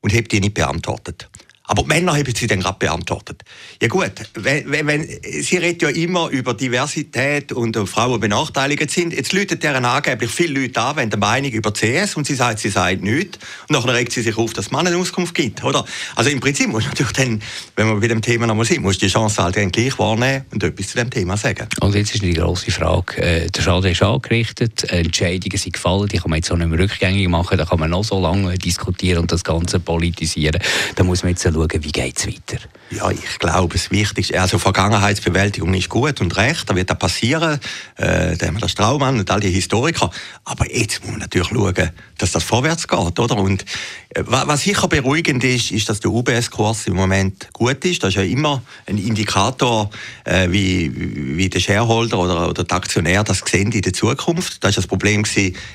und 0.00 0.12
habe 0.12 0.22
die 0.22 0.40
nicht 0.40 0.54
beantwortet. 0.54 1.28
Aber 1.68 1.82
die 1.82 1.88
Männer 1.88 2.16
haben 2.16 2.34
sie 2.34 2.46
dann 2.46 2.60
gerade 2.60 2.78
beantwortet. 2.78 3.42
Ja 3.80 3.88
gut, 3.88 4.12
wenn, 4.34 4.86
wenn, 4.86 5.06
sie 5.22 5.58
redet 5.58 5.82
ja 5.82 5.88
immer 5.90 6.28
über 6.30 6.54
Diversität 6.54 7.52
und 7.52 7.76
uh, 7.76 7.84
Frauen 7.84 8.18
benachteiligt 8.20 8.90
sind. 8.90 9.12
Jetzt 9.12 9.34
läutet 9.34 9.62
deren 9.62 9.84
angeblich 9.84 10.30
viele 10.30 10.60
Leute 10.60 10.80
an, 10.80 10.96
wenn 10.96 11.10
der 11.10 11.18
Meinung 11.18 11.50
über 11.50 11.72
CS 11.72 12.16
und 12.16 12.26
sie 12.26 12.34
sagt, 12.34 12.60
sie 12.60 12.70
sagt 12.70 13.02
nichts. 13.02 13.38
Und 13.68 13.74
nachher 13.74 13.94
regt 13.94 14.12
sie 14.12 14.22
sich 14.22 14.38
auf, 14.38 14.54
dass 14.54 14.70
man 14.70 14.86
eine 14.86 14.96
Auskunft 14.96 15.34
gibt, 15.34 15.62
oder? 15.62 15.84
Also 16.16 16.30
im 16.30 16.40
Prinzip 16.40 16.68
muss 16.68 16.86
natürlich 16.86 17.12
dann, 17.12 17.42
wenn 17.76 17.86
man 17.86 18.00
bei 18.00 18.08
dem 18.08 18.22
Thema 18.22 18.46
noch 18.46 18.54
mal 18.54 18.64
sind, 18.64 18.82
muss 18.82 18.96
die 18.96 19.08
Chance 19.08 19.42
halt 19.42 19.56
dann 19.56 19.70
gleich 19.70 19.98
wahrnehmen 19.98 20.46
und 20.50 20.64
etwas 20.64 20.88
zu 20.88 20.96
dem 20.96 21.10
Thema 21.10 21.36
sagen. 21.36 21.68
Und 21.80 21.94
jetzt 21.94 22.14
ist 22.14 22.22
die 22.22 22.32
grosse 22.32 22.70
Frage, 22.70 23.18
äh, 23.18 23.46
der 23.50 23.60
Schaden 23.60 23.92
ist 23.92 24.02
angerichtet, 24.02 24.90
Entscheidungen 24.90 25.58
sind 25.58 25.74
gefallen, 25.74 26.08
die 26.08 26.16
kann 26.16 26.30
man 26.30 26.38
jetzt 26.38 26.50
auch 26.50 26.56
nicht 26.56 26.68
mehr 26.68 26.78
rückgängig 26.78 27.28
machen, 27.28 27.58
da 27.58 27.66
kann 27.66 27.78
man 27.78 27.90
noch 27.90 28.04
so 28.04 28.18
lange 28.18 28.56
diskutieren 28.56 29.20
und 29.20 29.32
das 29.32 29.44
Ganze 29.44 29.80
politisieren. 29.80 30.60
Da 30.96 31.04
muss 31.04 31.22
man 31.22 31.32
jetzt 31.32 31.42
schauen, 31.58 31.84
wie 31.84 31.92
geht 31.92 32.18
es 32.18 32.26
weiter? 32.26 32.58
Ja, 32.90 33.10
ich 33.10 33.38
glaube, 33.38 33.74
das 33.74 33.90
Wichtigste, 33.90 34.40
also 34.40 34.58
Vergangenheitsbewältigung 34.58 35.74
ist 35.74 35.90
gut 35.90 36.22
und 36.22 36.36
recht, 36.38 36.70
da 36.70 36.74
wird 36.74 36.88
das 36.88 36.98
passieren, 36.98 37.60
äh, 37.96 38.36
da 38.36 38.46
haben 38.46 38.54
wir 38.54 38.60
den 38.60 38.68
Straumann 38.68 39.18
und 39.18 39.30
all 39.30 39.40
die 39.40 39.50
Historiker, 39.50 40.10
aber 40.44 40.74
jetzt 40.74 41.02
muss 41.02 41.10
man 41.10 41.20
natürlich 41.20 41.48
schauen, 41.48 41.90
dass 42.16 42.32
das 42.32 42.44
vorwärts 42.44 42.88
geht, 42.88 43.18
oder? 43.18 43.36
Und 43.36 43.64
äh, 44.10 44.22
was 44.24 44.62
sicher 44.62 44.88
beruhigend 44.88 45.44
ist, 45.44 45.70
ist, 45.70 45.88
dass 45.88 46.00
der 46.00 46.10
UBS-Kurs 46.10 46.86
im 46.86 46.94
Moment 46.94 47.52
gut 47.52 47.84
ist, 47.84 48.02
das 48.02 48.10
ist 48.10 48.16
ja 48.16 48.22
immer 48.22 48.62
ein 48.86 48.96
Indikator, 48.96 49.90
äh, 50.24 50.50
wie, 50.50 50.90
wie 51.36 51.50
der 51.50 51.60
Shareholder 51.60 52.18
oder, 52.18 52.48
oder 52.48 52.64
der 52.64 52.76
Aktionär 52.76 53.22
das 53.22 53.42
sehen 53.46 53.70
in 53.72 53.82
der 53.82 53.92
Zukunft. 53.92 54.64
Das 54.64 54.76
war 54.76 54.82
das 54.82 54.86
Problem 54.86 55.24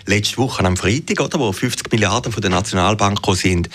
letzte 0.08 0.38
Woche 0.38 0.66
am 0.66 0.78
Freitag, 0.78 1.20
oder, 1.22 1.40
wo 1.40 1.52
50 1.52 1.92
Milliarden 1.92 2.32
von 2.32 2.42
der 2.42 2.50
Nationalbank 2.50 3.20
sind, 3.36 3.70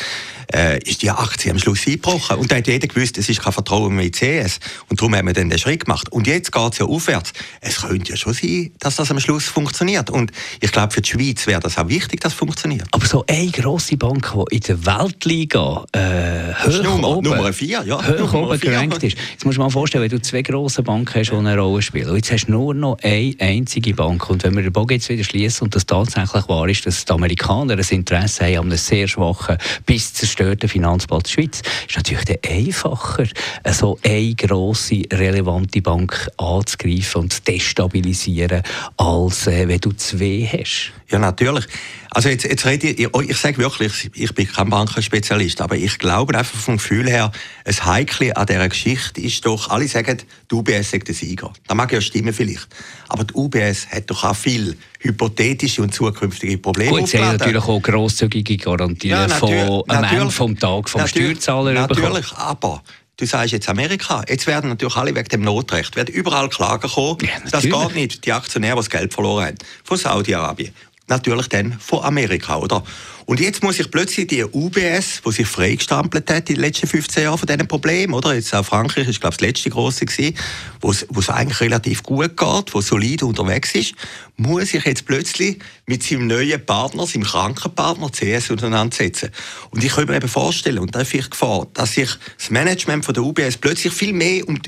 äh, 0.55 0.79
ist 0.83 1.03
die 1.03 1.11
Aktie 1.11 1.51
am 1.51 1.59
Schluss 1.59 1.87
eingebrochen. 1.87 2.37
Und 2.37 2.51
da 2.51 2.57
hat 2.57 2.67
jeder 2.67 2.87
gewusst, 2.87 3.19
es 3.19 3.29
ist 3.29 3.43
kein 3.43 3.53
Vertrauen 3.53 3.95
mehr 3.95 4.07
in 4.07 4.13
CS. 4.13 4.61
Und 4.89 5.01
darum 5.01 5.15
haben 5.15 5.27
wir 5.27 5.35
dann 5.35 5.51
den 5.51 5.59
Schritt 5.59 5.85
gemacht. 5.85 6.11
Und 6.11 6.27
jetzt 6.27 6.53
geht 6.53 6.73
es 6.73 6.79
ja 6.79 6.87
aufwärts. 6.87 7.33
Es 7.61 7.83
könnte 7.83 8.13
ja 8.13 8.17
schon 8.17 8.33
sein, 8.33 8.71
dass 8.79 8.97
das 8.97 9.11
am 9.11 9.21
Schluss 9.21 9.45
funktioniert. 9.45 10.11
Und 10.11 10.33
ich 10.61 10.73
glaube, 10.73 10.93
für 10.93 11.03
die 11.03 11.11
Schweiz 11.11 11.47
wäre 11.47 11.61
das 11.61 11.79
auch 11.79 11.89
wichtig, 11.89 12.21
dass 12.21 12.33
es 12.33 12.39
funktioniert. 12.39 12.89
Aber 12.93 13.07
so 13.07 13.25
eine 13.29 13.51
grosse 13.51 13.97
Bank, 13.97 14.33
die 14.51 14.57
in 14.57 14.63
der 14.63 14.87
Weltliga 14.87 15.85
äh, 15.93 16.55
hoch 16.65 16.83
Nummer, 16.83 17.09
oben, 17.09 17.29
Nummer 17.29 17.53
vier, 17.53 17.83
ja. 17.85 18.01
hoch 18.03 18.33
oben 18.33 18.61
gerankt 18.61 19.03
ist. 19.03 19.17
Jetzt 19.33 19.45
musst 19.45 19.59
du 19.59 19.63
mal 19.63 19.71
vorstellen, 19.71 20.05
wenn 20.05 20.11
du 20.11 20.23
zwei 20.23 20.43
grosse 20.43 20.83
Banken 20.83 21.21
hast, 21.21 21.31
die 21.31 21.37
eine 21.37 21.59
Rolle 21.59 21.83
spielen. 21.83 22.09
Und 22.09 22.17
jetzt 22.17 22.33
hast 22.33 22.47
du 22.47 22.53
nur 22.53 22.75
noch 22.75 22.99
eine 23.03 23.35
einzige 23.39 23.95
Bank. 23.95 24.29
Und 24.31 24.45
wenn 24.45 24.57
wir 24.57 24.63
den 24.63 24.73
Bogen 24.73 24.95
jetzt 24.95 25.09
wieder 25.09 25.25
schließen 25.25 25.65
und 25.65 25.75
das 25.75 25.87
tatsächlich 25.87 26.49
wahr 26.49 26.69
ist, 26.69 26.87
dass 26.87 27.05
die 27.05 27.13
Amerikaner 27.13 27.75
ein 27.75 27.87
Interesse 27.91 28.45
haben 28.45 28.57
an 28.57 28.65
einem 28.67 28.79
sehr 28.79 29.09
schwachen 29.09 29.59
bis 29.85 30.15
zerstörten 30.15 30.38
Finanzplatz 30.69 31.31
Schweiz, 31.31 31.63
ist 31.89 31.97
natürlich 31.97 32.25
der 32.25 32.39
einfacher, 32.49 33.27
so 33.71 33.99
eine 34.05 34.35
grosse, 34.35 35.03
relevante 35.13 35.83
Bank 35.83 36.31
anzugreifen 36.37 37.23
und 37.23 37.33
zu 37.33 37.43
destabilisieren, 37.43 38.63
als 38.97 39.47
äh, 39.47 39.69
wenn 39.69 39.81
du 39.81 39.93
zwei 39.93 40.49
hast. 40.51 40.93
Ja, 41.11 41.19
natürlich. 41.19 41.67
Also 42.11 42.29
jetzt, 42.29 42.45
jetzt 42.45 42.67
rede 42.67 42.89
ich, 42.89 43.01
ich, 43.01 43.31
ich 43.31 43.37
sage 43.37 43.59
wirklich, 43.59 44.11
ich, 44.15 44.35
bin 44.35 44.47
kein 44.47 44.69
Bankenspezialist, 44.69 45.61
aber 45.61 45.77
ich 45.77 45.99
glaube 45.99 46.37
einfach 46.37 46.59
vom 46.59 46.77
Gefühl 46.77 47.09
her, 47.09 47.33
ein 47.65 47.85
Heikle 47.87 48.37
an 48.37 48.47
dieser 48.47 48.69
Geschichte 48.69 49.21
ist 49.21 49.45
doch, 49.47 49.71
alle 49.71 49.89
sagen, 49.89 50.19
die 50.51 50.55
UBS 50.55 50.91
sagt 50.91 51.09
der 51.09 51.15
Sieger. 51.15 51.53
Das 51.67 51.77
mag 51.77 51.93
ja 51.93 52.01
stimmen 52.01 52.35
vielleicht. 52.35 52.69
Aber 53.09 53.25
die 53.25 53.35
UBS 53.35 53.89
hat 53.89 54.11
doch 54.11 54.25
auch 54.25 54.37
viel 54.37 54.77
hypothetische 55.01 55.83
und 55.83 55.95
zukünftige 55.95 56.59
Probleme 56.59 56.91
Gut, 56.91 57.09
sie 57.09 57.19
haben 57.19 57.37
natürlich 57.37 57.65
auch 57.65 57.81
grosszügige 57.81 58.57
Garantien 58.59 59.13
ja, 59.13 59.29
von 59.29 59.85
am 59.89 60.05
Ende 60.05 60.31
vom 60.31 60.59
Tag 60.59 60.89
vom 60.91 61.07
Steuerzahler 61.07 61.73
Natürlich, 61.73 62.31
bekommen. 62.31 62.49
aber 62.49 62.83
Du 63.19 63.27
sagst 63.27 63.51
jetzt 63.51 63.69
Amerika. 63.69 64.23
Jetzt 64.29 64.47
werden 64.47 64.71
natürlich 64.71 64.95
alle 64.95 65.13
wegen 65.13 65.29
dem 65.29 65.41
Notrecht, 65.41 65.97
werden 65.97 66.15
überall 66.15 66.49
Klagen 66.49 66.89
kommen. 66.89 67.19
Ja, 67.23 67.51
das 67.51 67.65
geht 67.65 67.95
nicht. 67.97 68.25
Die 68.25 68.33
Aktionäre, 68.33 68.77
die 68.77 68.79
das 68.79 68.91
Geld 68.91 69.13
verloren 69.13 69.47
haben. 69.47 69.59
Von 69.83 69.97
Saudi-Arabien 69.97 70.73
natürlich 71.09 71.49
dann 71.49 71.79
von 71.79 72.05
Amerika, 72.05 72.57
oder? 72.57 72.83
Und 73.29 73.41
jetzt 73.41 73.63
muss 73.63 73.79
ich 73.79 73.91
plötzlich 73.91 74.27
die 74.27 74.43
UBS, 74.43 75.21
die 75.23 75.33
sich 75.33 75.47
freigestampelt 75.47 76.31
hat 76.31 76.49
in 76.49 76.55
den 76.55 76.63
letzten 76.63 76.87
15 76.87 77.25
Jahren 77.25 77.37
von 77.37 77.47
diesen 77.47 77.69
Problemen, 77.69 78.15
oder? 78.15 78.35
Jetzt 78.35 78.55
auch 78.55 78.65
Frankreich 78.65 79.07
ist, 79.07 79.21
glaube 79.21 79.35
ich, 79.35 79.39
das 79.39 79.47
letzte 79.47 79.69
große 79.69 80.07
gewesen, 80.07 80.35
wo 80.81 80.91
es 80.91 81.29
eigentlich 81.29 81.61
relativ 81.61 82.03
gut 82.03 82.39
geht, 82.39 82.73
wo 82.75 82.81
solide 82.81 83.27
unterwegs 83.27 83.75
ist, 83.75 83.95
muss 84.39 84.73
ich 84.73 84.83
jetzt 84.85 85.05
plötzlich 85.05 85.59
mit 85.85 86.03
seinem 86.03 86.27
neuen 86.27 86.65
Partner, 86.65 87.07
seinem 87.07 87.25
Krankenpartner 87.25 88.11
CS 88.11 88.51
auseinandersetzen. 88.51 89.31
Und 89.71 89.85
ich 89.85 89.93
kann 89.93 90.07
mir 90.07 90.17
eben 90.17 90.29
vorstellen, 90.29 90.79
und 90.79 90.95
da 90.95 91.01
ist 91.01 91.09
vielleicht 91.09 91.33
Gefahr, 91.33 91.67
dass 91.75 91.93
sich 91.93 92.09
das 92.39 92.49
Management 92.49 93.05
von 93.05 93.13
der 93.13 93.25
UBS 93.25 93.59
plötzlich 93.59 93.93
viel 93.93 94.15
mehr 94.15 94.49
um 94.49 94.59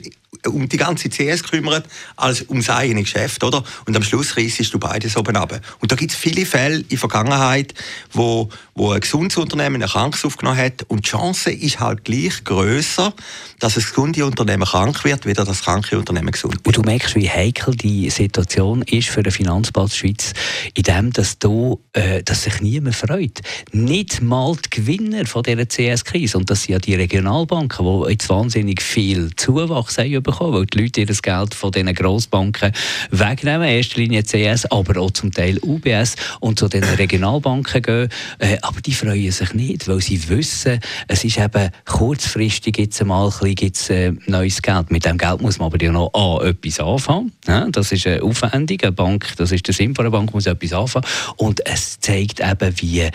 um 0.47 0.69
die 0.69 0.77
ganze 0.77 1.09
CS 1.09 1.43
kümmert, 1.43 1.87
als 2.17 2.43
um 2.43 2.63
sein 2.63 2.77
eigenes 2.77 3.05
Geschäft, 3.05 3.45
oder? 3.45 3.63
Und 3.87 3.97
am 3.97 4.03
Schluss 4.03 4.37
reissest 4.37 4.73
du 4.73 4.79
beides 4.79 5.17
oben 5.17 5.37
ab. 5.37 5.61
Und 5.81 5.93
da 5.93 5.97
gibt 5.97 6.13
es 6.13 6.17
viele 6.17 6.47
Fälle 6.47 6.79
in 6.79 6.89
der 6.89 6.99
Vergangenheit, 6.99 7.75
wo, 8.13 8.49
wo 8.75 8.93
ein 8.93 9.01
gesundes 9.01 9.37
Unternehmen 9.37 9.77
eine 9.77 9.91
Krankheit 9.91 10.25
aufgenommen 10.25 10.59
hat 10.59 10.85
und 10.89 11.07
die 11.07 11.11
Chance 11.11 11.51
ist 11.51 11.81
halt 11.81 12.05
gleich 12.05 12.45
grösser, 12.45 13.13
dass 13.61 13.77
ein 13.77 13.85
gesundes 13.85 14.23
Unternehmen 14.23 14.65
krank 14.65 15.05
wird, 15.05 15.27
wie 15.27 15.35
das 15.35 15.63
kranke 15.63 15.99
Unternehmen 15.99 16.33
gesund 16.33 16.55
wird. 16.55 16.67
Und 16.67 16.77
du 16.77 16.83
merkst, 16.83 17.15
wie 17.15 17.29
heikel 17.29 17.75
die 17.77 18.11
Situation 18.11 18.83
ist 18.83 19.09
für 19.09 19.23
den 19.23 19.33
Finanzplatz 19.33 19.95
Schweiz, 19.95 20.33
in 20.75 20.83
dem, 20.83 21.13
dass, 21.13 21.39
du, 21.39 21.81
äh, 21.93 22.23
dass 22.23 22.43
sich 22.45 22.61
niemand 22.61 22.97
freut. 22.97 23.41
Nicht 23.73 24.23
mal 24.23 24.57
die 24.57 24.71
Gewinner 24.71 25.27
von 25.27 25.43
dieser 25.43 25.67
CS-Krise, 25.67 26.39
und 26.39 26.51
das 26.51 26.63
sind 26.63 26.73
ja 26.73 26.79
die 26.79 26.95
Regionalbanken, 26.95 27.85
die 27.85 28.11
jetzt 28.13 28.29
wahnsinnig 28.29 28.83
viel 28.83 29.31
Zuwachs 29.37 29.99
haben 29.99 30.23
bekommen, 30.23 30.55
weil 30.55 30.67
die 30.67 30.79
Leute 30.79 31.01
ihr 31.03 31.07
Geld 31.07 31.55
von 31.55 31.71
diesen 31.71 31.95
Grossbanken 31.95 32.73
wegnehmen, 33.11 33.69
in 33.69 33.77
erster 33.77 34.01
Linie 34.01 34.23
CS, 34.25 34.67
aber 34.67 35.01
auch 35.01 35.11
zum 35.11 35.33
Teil 35.33 35.59
UBS 35.63 36.17
und 36.41 36.59
zu 36.59 36.69
den 36.69 36.85
Regionalbanken 36.85 37.83
gehen. 37.83 38.09
Äh, 38.39 38.57
aber 38.63 38.81
die 38.81 38.95
freuen 38.95 39.31
sich 39.31 39.53
nicht, 39.53 39.87
weil 39.87 40.01
sie 40.01 40.29
wissen, 40.31 40.81
es 41.09 41.25
ist 41.25 41.39
eben 41.39 41.71
kurzfristig 41.85 42.79
jetzt 42.79 43.01
einmal 43.03 43.29
ein 43.29 43.50
bisschen 43.55 43.55
gibt's, 43.55 43.91
äh, 43.91 44.13
neues 44.27 44.63
Geld. 44.63 44.91
Mit 44.91 45.05
dem 45.05 45.19
Geld 45.19 45.41
muss 45.41 45.59
man 45.59 45.67
aber 45.67 45.83
ja 45.83 45.93
noch 45.93 46.11
A, 46.15 46.45
etwas 46.45 46.81
anfangen. 46.81 47.33
Ja, 47.47 47.67
das 47.71 47.93
ist 47.93 48.07
eine 48.07 48.23
aufwendig. 48.23 48.83
Eine 48.83 48.93
Bank, 48.93 49.35
das 49.37 49.53
ist 49.53 49.67
der 49.67 49.75
Sinn 49.75 49.95
von 49.95 50.05
einer 50.05 50.13
Bank, 50.13 50.33
muss 50.33 50.47
etwas 50.47 50.73
anfangen. 50.73 51.07
Und 51.37 51.67
es 51.67 52.01
zeigt 52.01 52.41
eben, 52.41 52.81
wie 52.81 53.09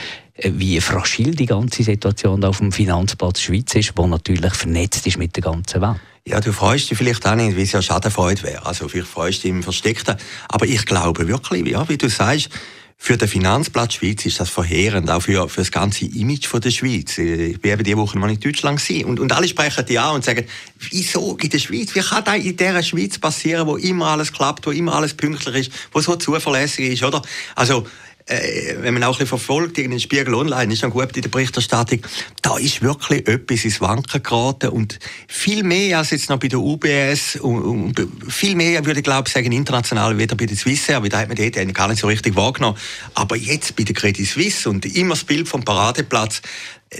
wie 0.44 0.82
fragil 0.82 1.34
die 1.34 1.46
ganze 1.46 1.84
Situation 1.84 2.44
auf 2.44 2.58
dem 2.58 2.72
Finanzplatz 2.72 3.40
Schweiz 3.40 3.74
ist, 3.76 3.94
wo 3.96 4.06
natürlich 4.06 4.54
vernetzt 4.54 5.08
ist 5.08 5.18
mit 5.18 5.34
der 5.36 5.44
ganzen 5.44 5.82
Welt. 5.82 5.96
Ja, 6.28 6.42
du 6.42 6.52
freust 6.52 6.90
dich 6.90 6.98
vielleicht 6.98 7.26
auch 7.26 7.36
nicht, 7.36 7.56
wie 7.56 7.62
es 7.62 7.72
ja 7.72 7.82
Schadenfreude 7.82 8.44
wäre. 8.44 8.66
Also 8.66 8.88
vielleicht 8.88 9.08
freust 9.08 9.40
du 9.40 9.42
dich 9.44 9.52
im 9.52 9.64
Versteckten. 9.64 10.16
Aber 10.50 10.66
ich 10.66 10.86
glaube 10.86 11.28
wirklich, 11.28 11.66
ja, 11.68 11.88
wie 11.88 11.98
du 11.98 12.10
sagst, 12.10 12.50
für 12.98 13.18
den 13.18 13.28
Finanzplatz 13.28 13.96
Schweiz 13.96 14.26
ist 14.26 14.40
das 14.40 14.50
verheerend, 14.50 15.12
auch 15.12 15.22
für, 15.22 15.48
für 15.48 15.62
das 15.62 15.72
ganze 15.72 16.06
Image 16.06 16.48
von 16.48 16.62
der 16.62 16.72
Schweiz. 16.72 17.18
Ich 17.18 17.60
bin 17.60 17.72
eben 17.72 17.84
diese 17.84 17.98
Woche 17.98 18.18
mal 18.18 18.32
in 18.32 18.40
Deutschland 18.40 18.82
gewesen. 18.82 19.06
Und, 19.06 19.20
und 19.20 19.32
alle 19.32 19.48
sprechen 19.48 19.86
die 19.86 20.00
an 20.00 20.16
und 20.16 20.26
sagen, 20.26 20.46
wieso 20.90 21.38
in 21.38 21.50
der 21.50 21.60
Schweiz? 21.60 21.94
Wie 21.94 22.00
kann 22.00 22.24
das 22.24 22.38
in 22.38 22.58
dieser 22.58 22.82
Schweiz 22.82 23.20
passieren, 23.20 23.68
wo 23.68 23.76
immer 23.76 24.08
alles 24.08 24.32
klappt, 24.32 24.66
wo 24.66 24.72
immer 24.72 24.96
alles 24.96 25.14
pünktlich 25.14 25.68
ist, 25.68 25.72
wo 25.92 26.00
so 26.00 26.16
zuverlässig 26.16 26.94
ist, 26.94 27.04
oder? 27.04 27.22
Also, 27.54 27.86
äh, 28.28 28.76
wenn 28.80 28.94
man 28.94 29.04
auch 29.04 29.10
ein 29.10 29.12
bisschen 29.14 29.28
verfolgt, 29.28 29.78
in 29.78 29.92
den 29.92 30.00
Spiegel 30.00 30.34
Online, 30.34 30.74
ist 30.74 30.82
dann 30.82 30.90
gut 30.90 31.16
in 31.16 31.22
der 31.22 31.30
Berichterstattung, 31.30 32.00
da 32.42 32.58
ist 32.58 32.82
wirklich 32.82 33.28
etwas 33.28 33.66
ins 33.66 33.82
Wanken 33.82 34.24
geraten 34.24 34.70
und 34.70 35.00
viel 35.28 35.64
mehr 35.64 36.00
als 36.00 36.10
jetzt 36.10 36.30
noch 36.30 36.40
bei 36.40 36.48
der 36.48 36.60
UBS 36.60 37.36
und, 37.36 37.62
und 37.62 38.08
viel 38.28 38.56
mehr, 38.56 38.86
würde 38.86 39.00
ich 39.02 39.04
glaube 39.04 39.30
sagen, 39.30 39.52
international 39.52 40.18
wieder 40.18 40.36
bei 40.36 40.46
der 40.46 40.58
Swiss 40.58 40.90
aber 40.90 41.10
da 41.10 41.20
hat 41.20 41.30
man 41.30 41.38
eigentlich 41.38 41.74
gar 41.74 41.88
nicht 41.88 42.00
so 42.00 42.08
richtig 42.08 42.36
wahrgenommen. 42.36 42.78
Aber 43.14 43.36
jetzt 43.36 43.76
bei 43.76 43.84
der 43.84 43.96
Credit 43.96 44.28
Suisse 44.28 44.70
und 44.70 44.86
immer 44.86 45.16
das 45.16 45.24
Bild 45.24 45.48
vom 45.48 45.64
Paradeplatz, 45.64 46.42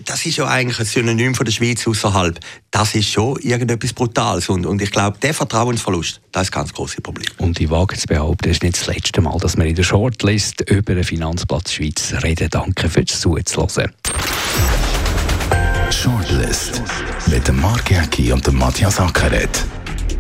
das 0.04 0.26
ist 0.26 0.38
ja 0.38 0.48
eigentlich 0.48 0.80
ein 0.80 0.86
Synonym 0.86 1.36
von 1.36 1.46
der 1.46 1.52
Schweiz 1.52 1.88
außerhalb. 1.88 2.40
Das 2.72 2.96
ist 2.96 3.10
schon 3.10 3.40
irgendetwas 3.40 3.94
Brutales. 3.94 4.50
Und, 4.50 4.66
und 4.66 4.82
ich 4.82 4.92
glaube, 4.92 5.18
der 5.20 5.34
Vertrauensverlust, 5.34 6.22
das 6.32 6.44
ist 6.44 6.54
ein 6.54 6.60
ganz 6.60 6.74
großes 6.74 7.02
Problem. 7.02 7.30
Und 7.38 7.60
ich 7.60 7.70
wage 7.70 7.98
zu 7.98 8.08
behaupten, 8.08 8.50
es 8.50 8.58
ist 8.58 8.64
nicht 8.64 8.80
das 8.80 8.88
letzte 8.88 9.22
Mal, 9.22 9.38
dass 9.40 9.58
wir 9.58 9.66
in 9.66 9.76
der 9.76 9.84
Shortlist 9.84 10.62
über 10.70 10.96
den 10.96 11.04
Finanzplatz 11.04 11.74
Schweiz 11.74 12.14
reden. 12.24 12.50
Danke 12.50 12.90
fürs 12.90 13.20
Zuhören. 13.20 13.92
Shortlist 15.92 16.82
mit 17.28 17.48
dem 17.48 17.62
Mark 17.62 17.90
Jäcki 17.90 18.32
und 18.32 18.46
dem 18.46 18.58
Matthias 18.58 19.00
Ackeret. 19.00 19.66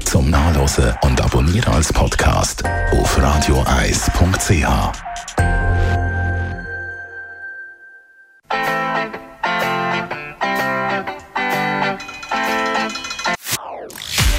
Zum 0.05 0.29
Nachlesen 0.29 0.93
und 1.01 1.19
Abonnieren 1.19 1.73
als 1.73 1.91
Podcast 1.91 2.63
auf 2.91 3.17
radioeis.ch. 3.17 4.65